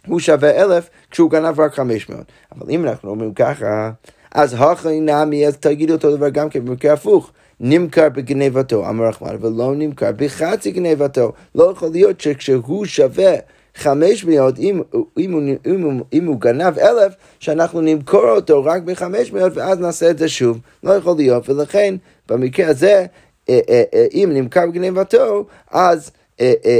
הוא 0.06 0.20
שווה 0.20 0.50
אלף 0.50 0.90
כשהוא 1.10 1.30
גנב 1.30 1.60
רק 1.60 1.74
חמש 1.74 2.08
מאות. 2.08 2.32
אבל 2.52 2.70
אם 2.70 2.84
אנחנו 2.84 3.10
אומרים 3.10 3.34
ככה, 3.34 3.90
אז 4.34 4.56
הכי 4.58 5.00
נמי, 5.00 5.46
אז 5.46 5.56
תגידו 5.56 5.92
אותו 5.92 6.16
דבר 6.16 6.28
גם 6.28 6.48
כן 6.48 6.64
במקרה 6.64 6.92
הפוך. 6.92 7.32
נמכר 7.60 8.08
בגנבתו, 8.08 8.88
אמר 8.88 9.04
רחמן, 9.04 9.36
ולא 9.40 9.72
נמכר 9.76 10.10
בחצי 10.16 10.70
גנבתו. 10.70 11.32
לא 11.54 11.70
יכול 11.70 11.88
להיות 11.88 12.20
שכשהוא 12.20 12.84
שווה 12.86 13.34
חמש 13.74 14.24
מאות, 14.24 14.58
אם, 14.58 14.82
אם, 15.18 15.56
אם, 15.66 16.00
אם 16.12 16.26
הוא 16.26 16.40
גנב 16.40 16.78
אלף, 16.78 17.12
שאנחנו 17.40 17.80
נמכור 17.80 18.30
אותו 18.30 18.64
רק 18.64 18.82
בחמש 18.82 19.32
מאות, 19.32 19.52
ואז 19.56 19.78
נעשה 19.78 20.10
את 20.10 20.18
זה 20.18 20.28
שוב. 20.28 20.58
לא 20.82 20.92
יכול 20.92 21.16
להיות, 21.16 21.48
ולכן 21.48 21.94
במקרה 22.28 22.68
הזה, 22.68 23.06
אה, 23.48 23.60
אה, 23.68 23.82
אה, 23.94 24.06
אם 24.14 24.30
נמכר 24.32 24.66
בגנבתו, 24.66 25.46
אז... 25.70 26.10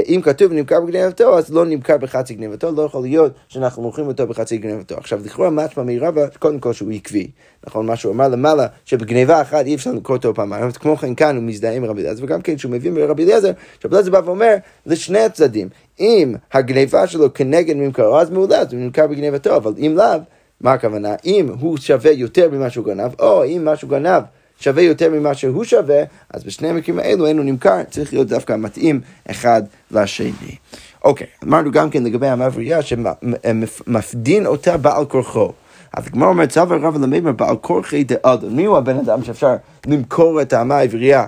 אם 0.07 0.21
כתוב 0.23 0.53
נמכר 0.53 0.81
בגנבתו, 0.81 1.37
אז 1.37 1.53
לא 1.53 1.65
נמכר 1.65 1.97
בחצי 1.97 2.33
גנבתו, 2.33 2.71
לא 2.71 2.81
יכול 2.81 3.01
להיות 3.01 3.31
שאנחנו 3.47 3.81
מוכרים 3.81 4.07
אותו 4.07 4.27
בחצי 4.27 4.57
גנבתו. 4.57 4.95
עכשיו, 4.97 5.19
לכאורה 5.25 5.49
משמע 5.49 5.83
מרבה, 5.83 6.27
קודם 6.39 6.59
כל 6.59 6.73
שהוא 6.73 6.91
עקבי. 6.91 7.27
נכון, 7.67 7.85
מה 7.85 7.95
שהוא 7.95 8.13
אמר 8.13 8.27
למעלה, 8.27 8.67
שבגניבה 8.85 9.41
אחת 9.41 9.65
אי 9.65 9.75
אפשר 9.75 9.91
למכור 9.91 10.15
אותו 10.15 10.33
פעמיים, 10.33 10.71
כמו 10.71 10.97
כן 10.97 11.15
כאן 11.15 11.35
הוא 11.35 11.43
מזדהה 11.43 11.73
עם 11.73 11.85
רבי 11.85 12.01
אליעזר, 12.01 12.23
וגם 12.23 12.41
כן 12.41 12.55
כשהוא 12.55 12.71
מבין 12.71 12.95
ברבי 12.95 13.23
אליעזר, 13.23 13.51
שרבי 13.79 13.95
אליעזר 13.95 14.11
בא 14.11 14.21
ואומר 14.25 14.55
לשני 14.85 15.19
הצדדים, 15.19 15.69
אם 15.99 16.35
הגניבה 16.53 17.07
שלו 17.07 17.33
כנגד 17.33 17.75
ממכרו, 17.75 18.19
אז 18.19 18.29
מעולה, 18.29 18.59
אז 18.59 18.73
הוא 18.73 18.81
נמכר 18.81 19.07
בגניבתו, 19.07 19.55
אבל 19.55 19.73
אם 19.77 19.93
לאו, 19.95 20.19
מה 20.61 20.73
הכוונה? 20.73 21.15
אם 21.25 21.49
הוא 21.59 21.77
שווה 21.77 22.11
יותר 22.11 22.49
ממה 22.49 22.69
שהוא 22.69 22.85
גנב, 22.85 23.11
או 23.19 23.45
אם 23.45 23.65
משהו 23.65 23.87
גנב 23.87 24.23
שווה 24.61 24.83
יותר 24.83 25.09
ממה 25.09 25.33
שהוא 25.33 25.63
שווה, 25.63 26.03
אז 26.29 26.43
בשני 26.43 26.69
המקרים 26.69 26.99
האלו 26.99 27.27
אין 27.27 27.37
הוא 27.37 27.45
נמכר, 27.45 27.83
צריך 27.89 28.13
להיות 28.13 28.27
דווקא 28.27 28.55
מתאים 28.57 29.01
אחד 29.31 29.63
לשני. 29.91 30.55
אוקיי, 31.03 31.27
אמרנו 31.43 31.71
גם 31.71 31.89
כן 31.89 32.03
לגבי 32.03 32.27
המבריאה 32.27 32.79
שמפדין 32.81 34.45
אותה 34.45 34.77
בעל 34.77 35.05
כורחו. 35.05 35.51
אז 35.93 36.07
הגמרא 36.07 36.29
אומרת, 36.29 36.49
צבא 36.49 36.75
רב 36.75 36.97
למימר 37.03 37.31
בעל 37.31 37.55
כורחי 37.55 38.03
דאדון. 38.03 38.55
מי 38.55 38.65
הוא 38.65 38.77
הבן 38.77 38.97
אדם 38.97 39.23
שאפשר 39.23 39.55
למכור 39.87 40.41
את 40.41 40.53
האמה 40.53 40.77
העברייה? 40.77 41.25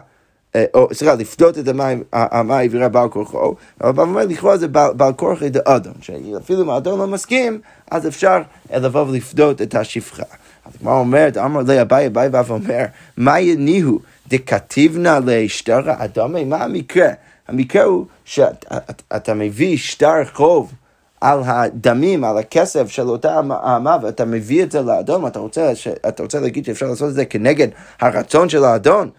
אה, 0.55 0.65
או 0.73 0.87
סליחה, 0.93 1.15
לפדות 1.15 1.57
את 1.57 1.67
האמה 2.13 2.57
העברייה 2.57 2.89
בעל 2.89 3.09
כורחו, 3.09 3.55
אבל 3.81 4.03
הוא 4.03 4.09
אומר 4.09 4.25
לכאורה 4.25 4.57
זה 4.57 4.67
בעל 4.67 5.13
כורחי 5.13 5.49
דאדון, 5.49 5.93
שאפילו 6.01 6.61
אם 6.61 6.69
האדון 6.69 6.99
לא 6.99 7.07
מסכים, 7.07 7.61
אז 7.91 8.07
אפשר 8.07 8.41
לבוא 8.73 9.01
ולפדות 9.01 9.61
את 9.61 9.75
השפחה. 9.75 10.23
אז 10.65 10.71
הגמרא 10.79 10.93
אומרת, 10.93 11.37
אמר 11.37 11.61
לי 11.67 11.81
אביי, 11.81 12.07
אביי 12.07 12.29
ואף 12.31 12.49
אומר, 12.49 12.83
מה 13.17 13.39
יניהו 13.39 13.99
דכתיבנה 14.27 15.19
לשטר 15.25 15.81
אדומי? 15.85 16.43
מה 16.43 16.63
המקרה? 16.63 17.09
המקרה 17.47 17.83
הוא 17.83 18.05
שאתה 18.25 19.33
מביא 19.33 19.77
שטר 19.77 20.25
חוב 20.33 20.73
על 21.21 21.39
הדמים, 21.45 22.23
על 22.23 22.37
הכסף 22.37 22.89
של 22.89 23.09
אותה 23.09 23.39
אמה, 23.39 23.97
ואתה 24.01 24.25
מביא 24.25 24.63
את 24.63 24.71
זה 24.71 24.81
לאדון, 24.81 25.27
אתה 25.27 25.39
רוצה, 25.39 25.71
אתה 26.07 26.23
רוצה 26.23 26.39
להגיד 26.39 26.65
שאפשר 26.65 26.85
לעשות 26.85 27.09
את 27.09 27.13
זה 27.13 27.25
כנגד 27.25 27.67
הרצון 28.01 28.49
של 28.49 28.63
האדון? 28.63 29.09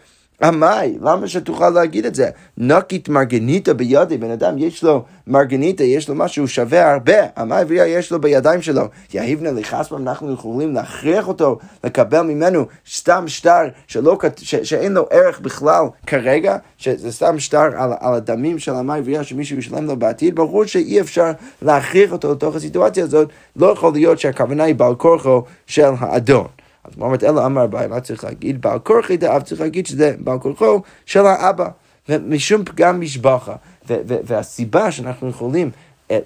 עמי, 0.42 0.98
למה 1.00 1.28
שתוכל 1.28 1.70
להגיד 1.70 2.06
את 2.06 2.14
זה? 2.14 2.30
נקית 2.58 3.08
מרגניטה 3.08 3.74
בידי, 3.74 4.18
בן 4.18 4.30
אדם 4.30 4.58
יש 4.58 4.82
לו 4.82 5.04
מרגניטה, 5.26 5.84
יש 5.84 6.08
לו 6.08 6.14
משהו 6.14 6.48
שווה 6.48 6.92
הרבה, 6.92 7.14
עמי 7.38 7.62
אביה 7.62 7.86
יש 7.86 8.12
לו 8.12 8.20
בידיים 8.20 8.62
שלו. 8.62 8.82
יהיבנה 9.14 9.50
לחספם, 9.50 10.08
אנחנו 10.08 10.32
יכולים 10.32 10.74
להכריח 10.74 11.28
אותו 11.28 11.58
לקבל 11.84 12.22
ממנו 12.22 12.66
סתם 12.90 13.24
שטר 13.26 13.62
שלא, 13.86 14.18
ש, 14.36 14.54
שאין 14.54 14.92
לו 14.92 15.06
ערך 15.10 15.40
בכלל 15.40 15.84
כרגע, 16.06 16.56
שזה 16.78 17.12
סתם 17.12 17.38
שטר 17.38 17.70
על, 17.76 17.92
על 18.00 18.14
הדמים 18.14 18.58
של 18.58 18.74
עמי 18.74 18.98
אביה 18.98 19.24
שמישהו 19.24 19.58
ישלם 19.58 19.84
לו 19.84 19.96
בעתיד, 19.96 20.34
ברור 20.34 20.64
שאי 20.64 21.00
אפשר 21.00 21.30
להכריח 21.62 22.12
אותו 22.12 22.32
לתוך 22.32 22.56
הסיטואציה 22.56 23.04
הזאת, 23.04 23.28
לא 23.56 23.66
יכול 23.66 23.92
להיות 23.92 24.18
שהכוונה 24.18 24.64
היא 24.64 24.74
בעל 24.74 24.94
כורחו 24.94 25.42
של 25.66 25.90
האדון. 25.98 26.46
אז 26.84 26.92
אומרת 27.00 27.24
אלא 27.24 27.46
אמר 27.46 27.64
אביי, 27.64 27.86
מה 27.86 28.00
צריך 28.00 28.24
להגיד? 28.24 28.62
בעל 28.62 28.78
כורחי 28.78 29.16
דאב 29.16 29.42
צריך 29.42 29.60
להגיד 29.60 29.86
שזה 29.86 30.14
בעל 30.18 30.38
כורחו 30.38 30.82
של 31.06 31.26
האבא. 31.26 31.68
ומשום 32.08 32.64
פגם 32.64 33.00
משבחה. 33.00 33.54
והסיבה 33.88 34.92
שאנחנו 34.92 35.28
יכולים 35.28 35.70
אה, 36.10 36.18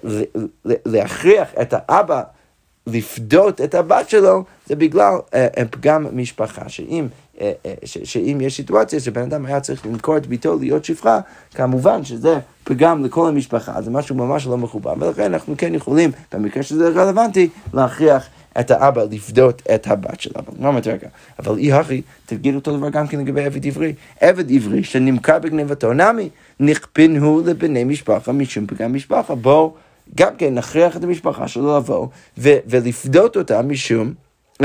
להכריח 0.65 1.47
את 1.61 1.73
האבא 1.77 2.21
לפדות 2.87 3.61
את 3.61 3.75
הבת 3.75 4.09
שלו, 4.09 4.43
זה 4.65 4.75
בגלל 4.75 5.13
אה, 5.33 5.47
אה, 5.57 5.65
פגם 5.65 6.05
משפחה. 6.13 6.69
שאם, 6.69 7.07
שאם 7.83 8.37
יש 8.41 8.55
סיטואציה 8.55 8.99
שבן 8.99 9.21
אדם 9.21 9.45
היה 9.45 9.59
צריך 9.59 9.85
למכור 9.85 10.17
את 10.17 10.27
ביתו 10.27 10.59
להיות 10.59 10.85
שפחה, 10.85 11.19
כמובן 11.55 12.03
שזה 12.03 12.39
פגם 12.63 13.05
לכל 13.05 13.27
המשפחה, 13.27 13.81
זה 13.81 13.91
משהו 13.91 14.15
ממש 14.15 14.47
לא 14.47 14.57
מכובד, 14.57 14.95
ולכן 14.99 15.33
אנחנו 15.33 15.55
כן 15.57 15.75
יכולים, 15.75 16.11
במקרה 16.33 16.63
שזה 16.63 16.89
רלוונטי, 16.89 17.49
להכריח 17.73 18.29
את 18.59 18.71
האבא 18.71 19.03
לפדות 19.11 19.61
את 19.75 19.87
הבת 19.87 20.19
שלה. 20.19 20.33
אבל 20.35 20.53
מה 20.59 20.67
אומרת 20.67 20.87
רגע? 20.87 21.07
אבל 21.39 21.57
אי 21.57 21.73
הכי, 21.73 22.01
תגיד 22.25 22.55
אותו 22.55 22.77
דבר 22.77 22.89
גם 22.89 23.07
כן 23.07 23.19
לגבי 23.19 23.43
עבד 23.45 23.67
עברי. 23.67 23.93
עבד 24.21 24.51
עברי 24.51 24.83
שנמכר 24.83 25.39
בגנבתו 25.39 25.93
נמי, 25.93 26.29
נכפנו 26.59 27.41
לבני 27.45 27.83
משפחה 27.83 28.31
משום 28.31 28.67
פגם 28.67 28.93
משפחה. 28.93 29.35
בואו 29.35 29.73
גם 30.15 30.35
כן 30.37 30.55
נכריח 30.55 30.97
את 30.97 31.03
המשפחה 31.03 31.47
שלו 31.47 31.77
לבוא 31.77 32.07
ו- 32.37 32.57
ולפדות 32.67 33.37
אותה 33.37 33.61
משום... 33.61 34.13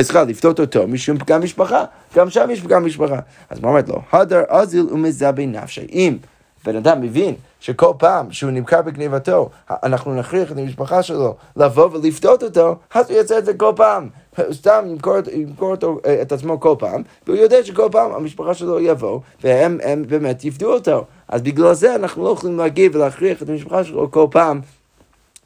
סליחה, 0.00 0.22
לפתות 0.22 0.60
אותו 0.60 0.88
משום 0.88 1.18
פגם 1.18 1.42
משפחה, 1.42 1.84
גם 2.16 2.30
שם 2.30 2.48
יש 2.50 2.60
פגם 2.60 2.86
משפחה. 2.86 3.18
אז 3.50 3.60
מה 3.60 3.68
אומרת 3.68 3.88
לו? 3.88 4.02
הדר 4.12 4.42
אזיל 4.48 4.86
ומזבי 4.92 5.46
נפשי. 5.46 5.86
אם 5.92 6.16
בן 6.64 6.76
אדם 6.76 7.00
מבין 7.00 7.34
שכל 7.60 7.92
פעם 7.98 8.32
שהוא 8.32 8.50
נמכר 8.50 8.82
בגניבתו, 8.82 9.50
אנחנו 9.70 10.14
נכריח 10.14 10.52
את 10.52 10.58
המשפחה 10.58 11.02
שלו 11.02 11.36
לבוא 11.56 11.88
ולפתות 11.92 12.42
אותו, 12.42 12.76
אז 12.94 13.10
הוא 13.10 13.18
יעשה 13.18 13.38
את 13.38 13.44
זה 13.44 13.54
כל 13.54 13.72
פעם. 13.76 14.08
הוא 14.36 14.54
סתם 14.54 14.84
ימכור, 14.88 15.16
ימכור 15.32 15.70
אותו, 15.70 15.98
אה, 16.06 16.22
את 16.22 16.32
עצמו 16.32 16.60
כל 16.60 16.74
פעם, 16.78 17.02
והוא 17.26 17.36
יודע 17.36 17.64
שכל 17.64 17.88
פעם 17.92 18.12
המשפחה 18.12 18.54
שלו 18.54 18.80
יבוא, 18.80 19.20
והם 19.44 19.78
באמת 20.08 20.44
יפתו 20.44 20.72
אותו. 20.72 21.04
אז 21.28 21.42
בגלל 21.42 21.74
זה 21.74 21.94
אנחנו 21.94 22.24
לא 22.24 22.30
יכולים 22.30 22.58
להגיב 22.58 22.94
ולהכריח 22.94 23.42
את 23.42 23.48
המשפחה 23.48 23.84
שלו 23.84 24.10
כל 24.10 24.26
פעם 24.30 24.60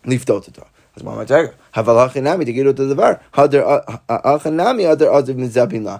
לפתות 0.04 0.46
אותו. 0.46 0.62
אז 0.96 1.02
מה 1.02 1.10
אומרת, 1.10 1.30
רגע, 1.30 1.48
אבל 1.76 1.98
הכי 1.98 2.20
נמי, 2.20 2.44
תגידו 2.44 2.70
את 2.70 2.80
הדבר, 2.80 3.10
הכי 4.08 4.50
נמי, 4.50 4.86
הדר 4.86 5.16
עזב 5.16 5.36
מזבין 5.36 5.84
לה. 5.84 5.96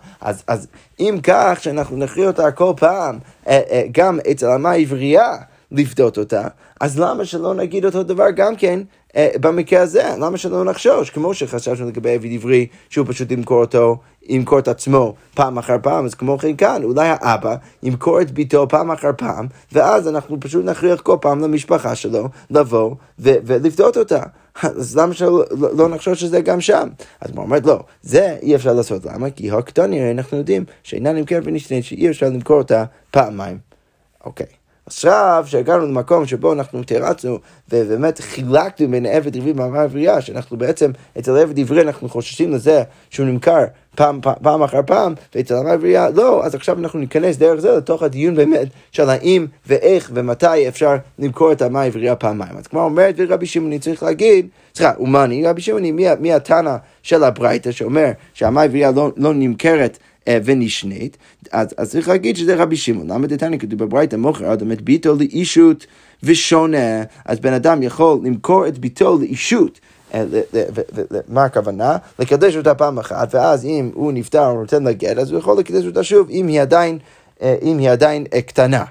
אז 0.46 0.66
אם 1.00 1.18
כך, 1.22 1.58
שאנחנו 1.60 1.96
נכריע 1.96 2.26
אותה 2.26 2.50
כל 2.50 2.72
פעם, 2.76 3.18
אה, 3.48 3.60
אה, 3.70 3.82
גם 3.92 4.18
אצל 4.30 4.50
המה 4.50 4.72
עברייה, 4.72 5.36
לפדות 5.72 6.18
אותה, 6.18 6.48
אז 6.80 6.98
למה 6.98 7.24
שלא 7.24 7.54
נגיד 7.54 7.84
אותו 7.84 8.02
דבר 8.02 8.30
גם 8.36 8.56
כן 8.56 8.80
אה, 9.16 9.30
במקרה 9.40 9.82
הזה? 9.82 10.14
למה 10.20 10.38
שלא 10.38 10.64
נחשוש? 10.64 11.10
כמו 11.10 11.34
שחשבנו 11.34 11.88
לגבי 11.88 12.14
עביד 12.14 12.32
עברי, 12.32 12.66
שהוא 12.88 13.06
פשוט 13.08 13.30
ימכור 13.30 13.60
אותו, 13.60 13.96
ימכור 14.28 14.58
את 14.58 14.68
עצמו 14.68 15.14
פעם 15.34 15.58
אחר 15.58 15.76
פעם, 15.82 16.04
אז 16.04 16.14
כמו 16.14 16.38
כן 16.38 16.56
כאן, 16.56 16.82
אולי 16.84 17.08
האבא 17.08 17.56
ימכור 17.82 18.20
את 18.20 18.30
ביתו 18.30 18.68
פעם 18.68 18.90
אחר 18.90 19.10
פעם, 19.16 19.46
ואז 19.72 20.08
אנחנו 20.08 20.40
פשוט 20.40 20.64
נכריח 20.64 21.00
כל 21.00 21.16
פעם 21.20 21.40
למשפחה 21.40 21.94
שלו 21.94 22.28
לבוא 22.50 22.94
ו- 23.18 23.34
ולפדות 23.44 23.96
אותה. 23.96 24.22
אז 24.62 24.98
למה 24.98 25.14
שלא 25.14 25.44
לא, 25.58 25.76
לא 25.76 25.88
נחשוש 25.88 26.20
שזה 26.20 26.40
גם 26.40 26.60
שם? 26.60 26.88
אז 27.20 27.30
הוא 27.30 27.42
אומר, 27.42 27.58
לא, 27.64 27.80
זה 28.02 28.36
אי 28.42 28.54
אפשר 28.54 28.72
לעשות. 28.72 29.04
למה? 29.06 29.30
כי 29.30 29.50
הקטני, 29.50 30.10
אנחנו 30.10 30.38
יודעים 30.38 30.64
שאינה 30.82 31.12
נמכרת 31.12 31.42
ונשנית, 31.46 31.84
שאי 31.84 32.08
אפשר 32.08 32.26
למכור 32.26 32.58
אותה 32.58 32.84
פעמיים. 33.10 33.58
אוקיי. 34.24 34.57
עכשיו 34.88 35.44
שהגענו 35.46 35.86
למקום 35.86 36.26
שבו 36.26 36.52
אנחנו 36.52 36.82
תרצנו 36.82 37.38
ובאמת 37.68 38.20
חילקנו 38.20 38.88
בין 38.90 39.06
עבד 39.06 39.36
עברי 39.36 39.52
ומאמר 39.52 39.80
עברייה, 39.80 40.20
שאנחנו 40.20 40.56
בעצם, 40.56 40.90
אצל 41.18 41.36
עבד 41.36 41.58
עברי 41.58 41.82
אנחנו 41.82 42.08
חוששים 42.08 42.52
לזה 42.52 42.82
שהוא 43.10 43.26
נמכר 43.26 43.64
פעם, 43.96 44.20
פעם, 44.22 44.34
פעם 44.42 44.62
אחר 44.62 44.80
פעם, 44.86 45.14
ואצל 45.34 45.54
מאמר 45.54 45.70
עברייה 45.70 46.10
לא, 46.10 46.44
אז 46.44 46.54
עכשיו 46.54 46.78
אנחנו 46.78 46.98
ניכנס 46.98 47.36
דרך 47.36 47.60
זה 47.60 47.76
לתוך 47.76 48.02
הדיון 48.02 48.34
באמת 48.34 48.68
של 48.92 49.10
האם 49.10 49.46
ואיך 49.66 50.10
ומתי 50.14 50.68
אפשר 50.68 50.96
למכור 51.18 51.52
את 51.52 51.62
המאמר 51.62 51.86
עברייה 51.86 52.16
פעמיים. 52.16 52.56
אז 52.56 52.66
כמו 52.66 52.82
אומרת 52.82 53.14
ורבי 53.18 53.46
שמעוני 53.46 53.78
צריך 53.78 54.02
להגיד, 54.02 54.48
סליחה, 54.74 54.92
אומני, 54.98 55.46
רבי 55.46 55.60
שמעוני, 55.60 55.92
מי, 55.92 56.06
מי 56.20 56.32
התנא 56.32 56.76
של 57.02 57.24
הברייתא 57.24 57.72
שאומר 57.72 58.10
שהמאמר 58.34 58.62
עברייה 58.62 58.90
לא, 58.90 59.10
לא 59.16 59.34
נמכרת 59.34 59.98
ונשנית, 60.44 61.16
אז, 61.52 61.74
אז 61.76 61.90
צריך 61.90 62.08
להגיד 62.08 62.36
שזה 62.36 62.54
רבי 62.54 62.76
שמעון. 62.76 63.10
למה 63.10 63.26
דתניא 63.26 63.58
כתוב 63.58 63.78
בברייתא 63.78 64.16
מוכר 64.16 64.52
אדם 64.52 64.72
את 64.72 64.82
ביתו 64.82 65.14
לאישות 65.14 65.86
ושונה, 66.22 67.02
אז 67.24 67.40
בן 67.40 67.52
אדם 67.52 67.82
יכול 67.82 68.18
למכור 68.24 68.68
את 68.68 68.78
ביתו 68.78 69.18
לאישות. 69.18 69.80
מה 71.28 71.44
הכוונה? 71.44 71.96
לקדש 72.18 72.56
אותה 72.56 72.74
פעם 72.74 72.98
אחת, 72.98 73.34
ואז 73.34 73.64
אם 73.64 73.90
הוא 73.94 74.12
נפטר 74.12 74.46
או 74.46 74.60
נותן 74.60 74.82
לה 74.82 74.92
גט, 74.92 75.18
אז 75.18 75.30
הוא 75.30 75.38
יכול 75.38 75.58
לקדש 75.58 75.84
אותה 75.84 76.02
שוב, 76.04 76.30
אם 76.30 76.46
היא 76.46 76.60
עדיין, 76.60 76.98
אם 77.42 77.78
היא 77.78 77.90
עדיין 77.90 78.24
קטנה. 78.46 78.84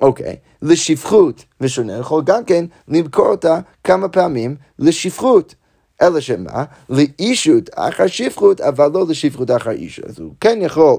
אוקיי, 0.00 0.36
לשפחות, 0.62 1.44
ושונה 1.60 1.98
יכול 1.98 2.22
גם 2.26 2.44
כן 2.44 2.64
למכור 2.88 3.26
אותה 3.26 3.58
כמה 3.84 4.08
פעמים 4.08 4.56
לשפחות. 4.78 5.54
אלא 6.02 6.20
שמה? 6.20 6.64
לאישות 6.88 7.70
אחר 7.74 8.06
שפחות, 8.06 8.60
אבל 8.60 8.90
לא 8.94 9.06
לשפחות 9.08 9.50
אחר 9.50 9.70
אישות. 9.70 10.04
אז 10.04 10.18
הוא 10.18 10.34
כן 10.40 10.58
יכול 10.62 10.96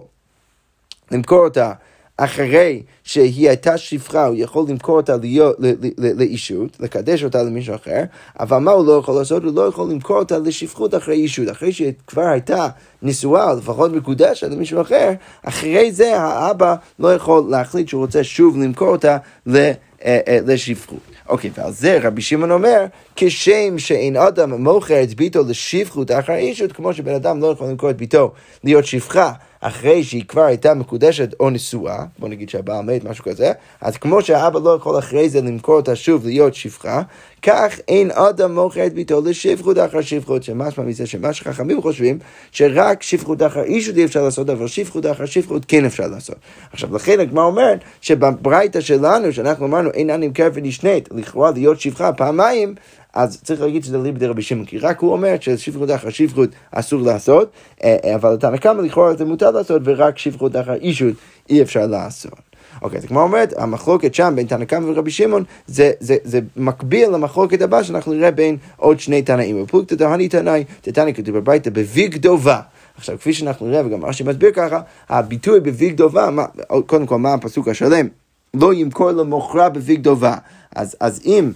למכור 1.11 1.39
אותה 1.39 1.71
אחרי 2.17 2.83
שהיא 3.03 3.49
הייתה 3.49 3.77
שפחה, 3.77 4.25
הוא 4.25 4.35
יכול 4.37 4.65
למכור 4.69 4.97
אותה 4.97 5.17
להיות, 5.17 5.57
לאישות, 5.97 6.77
לקדש 6.79 7.23
אותה 7.23 7.43
למישהו 7.43 7.75
אחר, 7.75 8.03
אבל 8.39 8.57
מה 8.57 8.71
הוא 8.71 8.85
לא 8.85 8.91
יכול 8.91 9.15
לעשות? 9.15 9.43
הוא 9.43 9.55
לא 9.55 9.61
יכול 9.61 9.89
למכור 9.89 10.17
אותה 10.17 10.37
לשפחות 10.37 10.95
אחרי 10.95 11.15
אישות, 11.15 11.51
אחרי 11.51 11.71
שהיא 11.71 11.93
כבר 12.07 12.21
הייתה 12.21 12.67
נשואה, 13.01 13.53
לפחות 13.53 13.91
מקודשת 13.91 14.47
למישהו 14.47 14.81
אחר, 14.81 15.11
אחרי 15.43 15.91
זה 15.91 16.19
האבא 16.21 16.75
לא 16.99 17.13
יכול 17.13 17.43
להחליט 17.49 17.87
שהוא 17.87 18.01
רוצה 18.01 18.23
שוב 18.23 18.57
למכור 18.57 18.87
אותה 18.87 19.17
אה, 19.55 19.71
לשפחות. 20.47 20.99
אוקיי, 21.29 21.49
ועל 21.57 21.71
זה 21.71 21.99
רבי 22.01 22.21
שמעון 22.21 22.51
אומר, 22.51 22.85
כשם 23.15 23.79
שאין 23.79 24.17
אדם 24.17 24.63
מוכר 24.63 25.03
את 25.03 25.13
ביתו 25.13 25.43
לשפחות 25.49 26.11
אחר 26.11 26.33
אישות, 26.33 26.71
כמו 26.71 26.93
שבן 26.93 27.13
אדם 27.15 27.41
לא 27.41 27.47
יכול 27.47 27.67
למכור 27.67 27.89
את 27.89 27.97
ביתו 27.97 28.31
להיות 28.63 28.85
שפחה. 28.85 29.31
אחרי 29.67 30.03
שהיא 30.03 30.23
כבר 30.27 30.41
הייתה 30.41 30.73
מקודשת 30.73 31.33
או 31.39 31.49
נשואה, 31.49 32.05
בוא 32.19 32.29
נגיד 32.29 32.49
שהבעל 32.49 32.85
מת, 32.85 33.03
משהו 33.03 33.23
כזה, 33.23 33.51
אז 33.81 33.97
כמו 33.97 34.21
שהאבא 34.21 34.59
לא 34.63 34.75
יכול 34.75 34.99
אחרי 34.99 35.29
זה 35.29 35.41
למכור 35.41 35.75
אותה 35.75 35.95
שוב 35.95 36.25
להיות 36.25 36.55
שפחה, 36.55 37.01
כך 37.41 37.79
אין 37.87 38.11
אדם 38.11 38.55
מוכר 38.55 38.85
את 38.85 38.93
ביתו 38.93 39.21
לשפחות 39.25 39.77
אחר 39.77 40.01
שפחות, 40.01 40.43
שמשמע 40.43 40.83
מזה 40.83 41.05
שמה 41.05 41.33
שחכמים 41.33 41.81
חושבים, 41.81 42.19
שרק 42.51 43.03
שפחות 43.03 43.41
אחר 43.41 43.63
אישות 43.63 43.97
אי 43.97 44.05
אפשר 44.05 44.23
לעשות, 44.23 44.49
אבל 44.49 44.67
שפחות 44.67 45.05
אחר 45.05 45.25
שפחות 45.25 45.65
כן 45.67 45.85
אפשר 45.85 46.07
לעשות. 46.07 46.35
עכשיו, 46.71 46.95
לכן 46.95 47.19
הגמרא 47.19 47.43
אומרת 47.43 47.79
שבברייתא 48.01 48.81
שלנו, 48.81 49.33
שאנחנו 49.33 49.65
אמרנו 49.65 49.89
אין 49.91 50.09
אני 50.09 50.27
מקרב 50.27 50.51
ונשנית, 50.55 51.09
לכאורה 51.11 51.51
להיות 51.51 51.79
שפחה 51.79 52.13
פעמיים, 52.13 52.75
אז 53.15 53.41
צריך 53.43 53.61
להגיד 53.61 53.83
שזה 53.83 53.97
ליבדי 53.97 54.27
רבי 54.27 54.41
שמעון, 54.41 54.65
כי 54.65 54.77
רק 54.77 54.99
הוא 54.99 55.11
אומר 55.11 55.35
ששפחות 55.39 55.91
אחר 55.91 56.09
שפחות 56.09 56.49
אסור 56.71 57.01
לעשות, 57.01 57.51
אה, 57.83 57.97
אה, 58.03 58.15
אבל 58.15 58.33
לתנא 58.33 58.57
קמא 58.57 58.81
לכאורה 58.81 59.15
זה 59.15 59.25
מותר 59.25 59.51
לעשות, 59.51 59.81
ורק 59.85 60.17
שפחות 60.17 60.55
אחר 60.55 60.73
אישות 60.73 61.13
אי 61.49 61.61
אפשר 61.61 61.87
לעשות. 61.87 62.39
אוקיי, 62.81 62.99
אז 62.99 63.05
כמו 63.05 63.21
אומרת, 63.21 63.53
המחלוקת 63.57 64.15
שם 64.15 64.33
בין 64.35 64.47
תנא 64.47 64.65
קמא 64.65 64.85
ורבי 64.85 65.11
שמעון, 65.11 65.43
זה, 65.67 65.91
זה, 65.99 66.17
זה 66.23 66.39
מקביל 66.55 67.09
למחלוקת 67.09 67.61
הבאה 67.61 67.83
שאנחנו 67.83 68.13
נראה 68.13 68.31
בין 68.31 68.57
עוד 68.77 68.99
שני 68.99 69.21
תנאים. 69.21 69.63
בפלוגתא 69.63 69.95
דהני 69.95 70.29
תנאי, 70.29 70.63
תתנא 70.81 71.11
כתוב 71.11 71.37
בביתא 71.37 71.69
בביגדובה. 71.69 72.59
עכשיו, 72.97 73.17
כפי 73.17 73.33
שאנחנו 73.33 73.67
נראה, 73.67 73.85
וגם 73.85 74.05
רש"י 74.05 74.23
מסביר 74.23 74.51
ככה, 74.51 74.81
הביטוי 75.09 75.59
בביגדובה, 75.59 76.29
קודם 76.85 77.05
כל, 77.05 77.17
מה 77.17 77.33
הפסוק 77.33 77.67
השלם? 77.67 78.07
לא 78.53 78.73
ימכור 78.73 79.11
למוכרה 79.11 79.69
בביגדובה. 79.69 80.35
אז, 80.75 80.95
אז 80.99 81.21
אם 81.25 81.51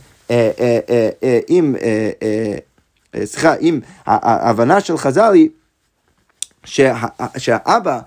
אם, 1.49 1.75
סליחה, 3.23 3.55
אם 3.55 3.79
ההבנה 4.05 4.81
של 4.81 4.97
חז"ל 4.97 5.33
היא 5.33 5.49
שהאבא 7.37 7.99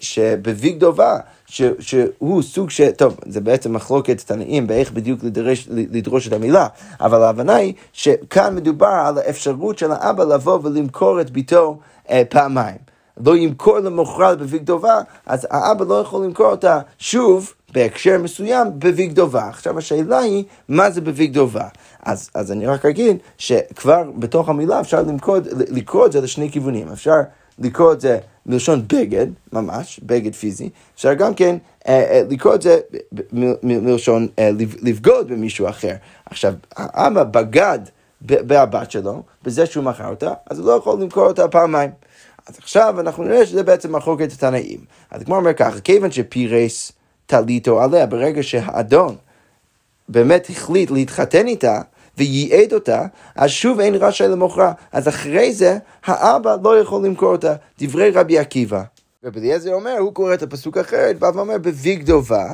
שבביגדובה, 0.00 1.18
שהוא 1.46 2.42
סוג 2.42 2.70
של, 2.70 2.90
טוב, 2.90 3.16
זה 3.26 3.40
בעצם 3.40 3.72
מחלוקת 3.72 4.20
תנאים 4.20 4.66
באיך 4.66 4.92
בדיוק 4.92 5.24
לדרש, 5.24 5.68
לדרוש 5.70 6.28
את 6.28 6.32
המילה, 6.32 6.66
אבל 7.00 7.22
ההבנה 7.22 7.54
היא 7.54 7.74
שכאן 7.92 8.54
מדובר 8.54 8.86
על 8.86 9.18
האפשרות 9.18 9.78
של 9.78 9.92
האבא 9.92 10.24
לבוא 10.24 10.58
ולמכור 10.62 11.20
את 11.20 11.30
ביתו 11.30 11.78
אה, 12.10 12.22
פעמיים. 12.28 12.76
לא 13.24 13.36
ימכור 13.36 13.78
למוכרל 13.78 14.36
בביגדובה, 14.36 15.00
אז 15.26 15.46
האבא 15.50 15.84
לא 15.84 16.00
יכול 16.00 16.24
למכור 16.24 16.46
אותה 16.46 16.80
שוב 16.98 17.52
בהקשר 17.72 18.18
מסוים 18.18 18.68
בביגדובה. 18.78 19.48
עכשיו 19.48 19.78
השאלה 19.78 20.18
היא, 20.18 20.44
מה 20.68 20.90
זה 20.90 21.00
בביגדובה? 21.00 21.68
אז, 22.02 22.30
אז 22.34 22.52
אני 22.52 22.66
רק 22.66 22.84
אגיד 22.84 23.16
שכבר 23.38 24.10
בתוך 24.18 24.48
המילה 24.48 24.80
אפשר 24.80 25.02
למקוד, 25.02 25.48
לקרוא 25.68 26.06
את 26.06 26.12
זה 26.12 26.20
לשני 26.20 26.50
כיוונים. 26.50 26.88
אפשר 26.92 27.20
לקרוא 27.58 27.92
את 27.92 28.00
זה 28.00 28.18
מלשון 28.46 28.82
בגד, 28.88 29.26
ממש, 29.52 30.00
בגד 30.02 30.34
פיזי. 30.34 30.70
אפשר 30.94 31.14
גם 31.14 31.34
כן 31.34 31.56
אה, 31.88 31.94
אה, 32.10 32.22
לקרוא 32.30 32.54
את 32.54 32.62
זה 32.62 32.78
מלשון 33.62 34.28
אה, 34.38 34.50
לבגוד 34.82 35.28
במישהו 35.28 35.68
אחר. 35.68 35.94
עכשיו, 36.26 36.54
האבא 36.76 37.24
בגד 37.24 37.78
בהבת 38.20 38.90
שלו, 38.90 39.22
בזה 39.44 39.66
שהוא 39.66 39.84
מכר 39.84 40.08
אותה, 40.08 40.32
אז 40.50 40.58
הוא 40.58 40.66
לא 40.66 40.72
יכול 40.72 41.00
למכור 41.00 41.26
אותה 41.26 41.48
פעמיים. 41.48 41.90
אז 42.46 42.58
עכשיו 42.58 43.00
אנחנו 43.00 43.24
נראה 43.24 43.46
שזה 43.46 43.62
בעצם 43.62 43.96
מחלוקת 43.96 44.32
התנאים. 44.32 44.80
אז 45.10 45.22
כמו 45.24 45.36
אומר 45.36 45.52
ככה, 45.52 45.80
כיוון 45.80 46.10
שפירס 46.10 46.92
טליתו 47.26 47.82
עליה, 47.82 48.06
ברגע 48.06 48.42
שהאדון 48.42 49.16
באמת 50.08 50.50
החליט 50.50 50.90
להתחתן 50.90 51.46
איתה, 51.46 51.80
וייעד 52.18 52.72
אותה, 52.72 53.06
אז 53.36 53.50
שוב 53.50 53.80
אין 53.80 53.94
רשאי 53.94 54.28
למוכרה. 54.28 54.72
אז 54.92 55.08
אחרי 55.08 55.52
זה, 55.52 55.78
האבא 56.04 56.56
לא 56.62 56.80
יכול 56.80 57.06
למכור 57.06 57.32
אותה. 57.32 57.54
דברי 57.80 58.10
רבי 58.10 58.38
עקיבא. 58.38 58.82
רבי 59.24 59.40
אליעזר 59.40 59.74
אומר, 59.74 59.96
הוא 59.98 60.14
קורא 60.14 60.34
את 60.34 60.42
הפסוק 60.42 60.76
אחרת, 60.76 61.18
בא 61.18 61.30
ואומר 61.34 61.58
בביגדובה, 61.58 62.46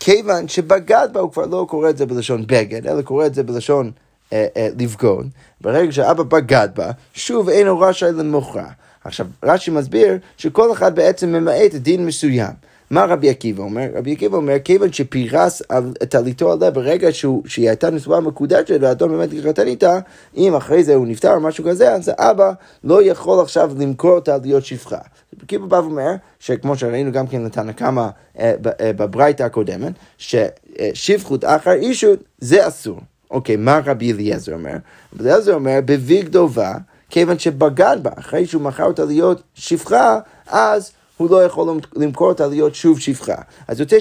כיוון 0.00 0.48
שבגד 0.48 1.08
בה, 1.12 1.20
הוא 1.20 1.32
כבר 1.32 1.46
לא 1.46 1.66
קורא 1.68 1.90
את 1.90 1.98
זה 1.98 2.06
בלשון 2.06 2.46
בגד, 2.46 2.86
אלא 2.86 3.02
קורא 3.02 3.26
את 3.26 3.34
זה 3.34 3.42
בלשון 3.42 3.90
אה, 4.32 4.46
אה, 4.56 4.68
לבגוד. 4.78 5.28
ברגע 5.60 5.92
שאבא 5.92 6.22
בגד 6.22 6.68
בה, 6.74 6.90
שוב 7.14 7.48
אין 7.48 7.66
הוא 7.66 7.84
רשאי 7.86 8.12
למוכרה. 8.12 8.66
עכשיו, 9.04 9.26
רש"י 9.42 9.70
מסביר 9.70 10.18
שכל 10.36 10.72
אחד 10.72 10.94
בעצם 10.94 11.32
ממעט 11.32 11.74
דין 11.74 12.06
מסוים. 12.06 12.71
מה 12.92 13.04
רבי 13.04 13.30
עקיבא 13.30 13.62
אומר? 13.62 13.88
רבי 13.94 14.12
עקיבא 14.12 14.36
אומר, 14.36 14.56
כיוון 14.64 14.92
שפירס 14.92 15.62
על 15.68 15.92
טליתו 16.08 16.52
עליה 16.52 16.70
ברגע 16.70 17.12
שהוא, 17.12 17.42
שהיא 17.46 17.68
הייתה 17.68 17.90
נשואה 17.90 18.20
מקודשת 18.20 18.78
והאדון 18.80 19.10
באמת 19.10 19.32
התחתן 19.32 19.66
איתה, 19.66 19.98
אם 20.36 20.54
אחרי 20.54 20.84
זה 20.84 20.94
הוא 20.94 21.06
נפטר 21.06 21.34
או 21.34 21.40
משהו 21.40 21.64
כזה, 21.64 21.94
אז 21.94 22.10
האבא 22.18 22.52
לא 22.84 23.02
יכול 23.02 23.40
עכשיו 23.40 23.70
למכור 23.78 24.10
אותה 24.10 24.36
להיות 24.42 24.64
שפחה. 24.64 24.96
רבי 24.96 25.42
עקיבא 25.42 25.66
בא 25.66 25.76
ואומר, 25.76 26.10
שכמו 26.38 26.76
שראינו 26.76 27.12
גם 27.12 27.26
כן 27.26 27.42
לתנא 27.42 27.72
קמא 27.72 28.08
אה, 28.38 28.54
אה, 28.80 28.92
בברייתא 28.92 29.42
הקודמת, 29.42 29.92
ששפחות 30.18 31.44
אחר 31.44 31.72
אישות 31.72 32.18
זה 32.38 32.68
אסור. 32.68 33.00
אוקיי, 33.30 33.56
מה 33.56 33.80
רבי 33.86 34.12
אליעזר 34.12 34.52
אומר? 34.52 34.76
רבי 35.14 35.24
אליעזר 35.24 35.54
אומר, 35.54 35.78
בביגדובה, 35.84 36.74
כיוון 37.10 37.38
שבגד 37.38 37.96
בה, 38.02 38.10
אחרי 38.18 38.46
שהוא 38.46 38.62
מכר 38.62 38.84
אותה 38.84 39.04
להיות 39.04 39.42
שפחה, 39.54 40.18
אז 40.46 40.92
הוא 41.22 41.30
לא 41.30 41.44
יכול 41.44 41.80
למכור 41.96 42.28
אותה 42.28 42.46
להיות 42.46 42.74
שוב 42.74 43.00
שפחה. 43.00 43.34
אז 43.68 43.80
יוצא 43.80 43.96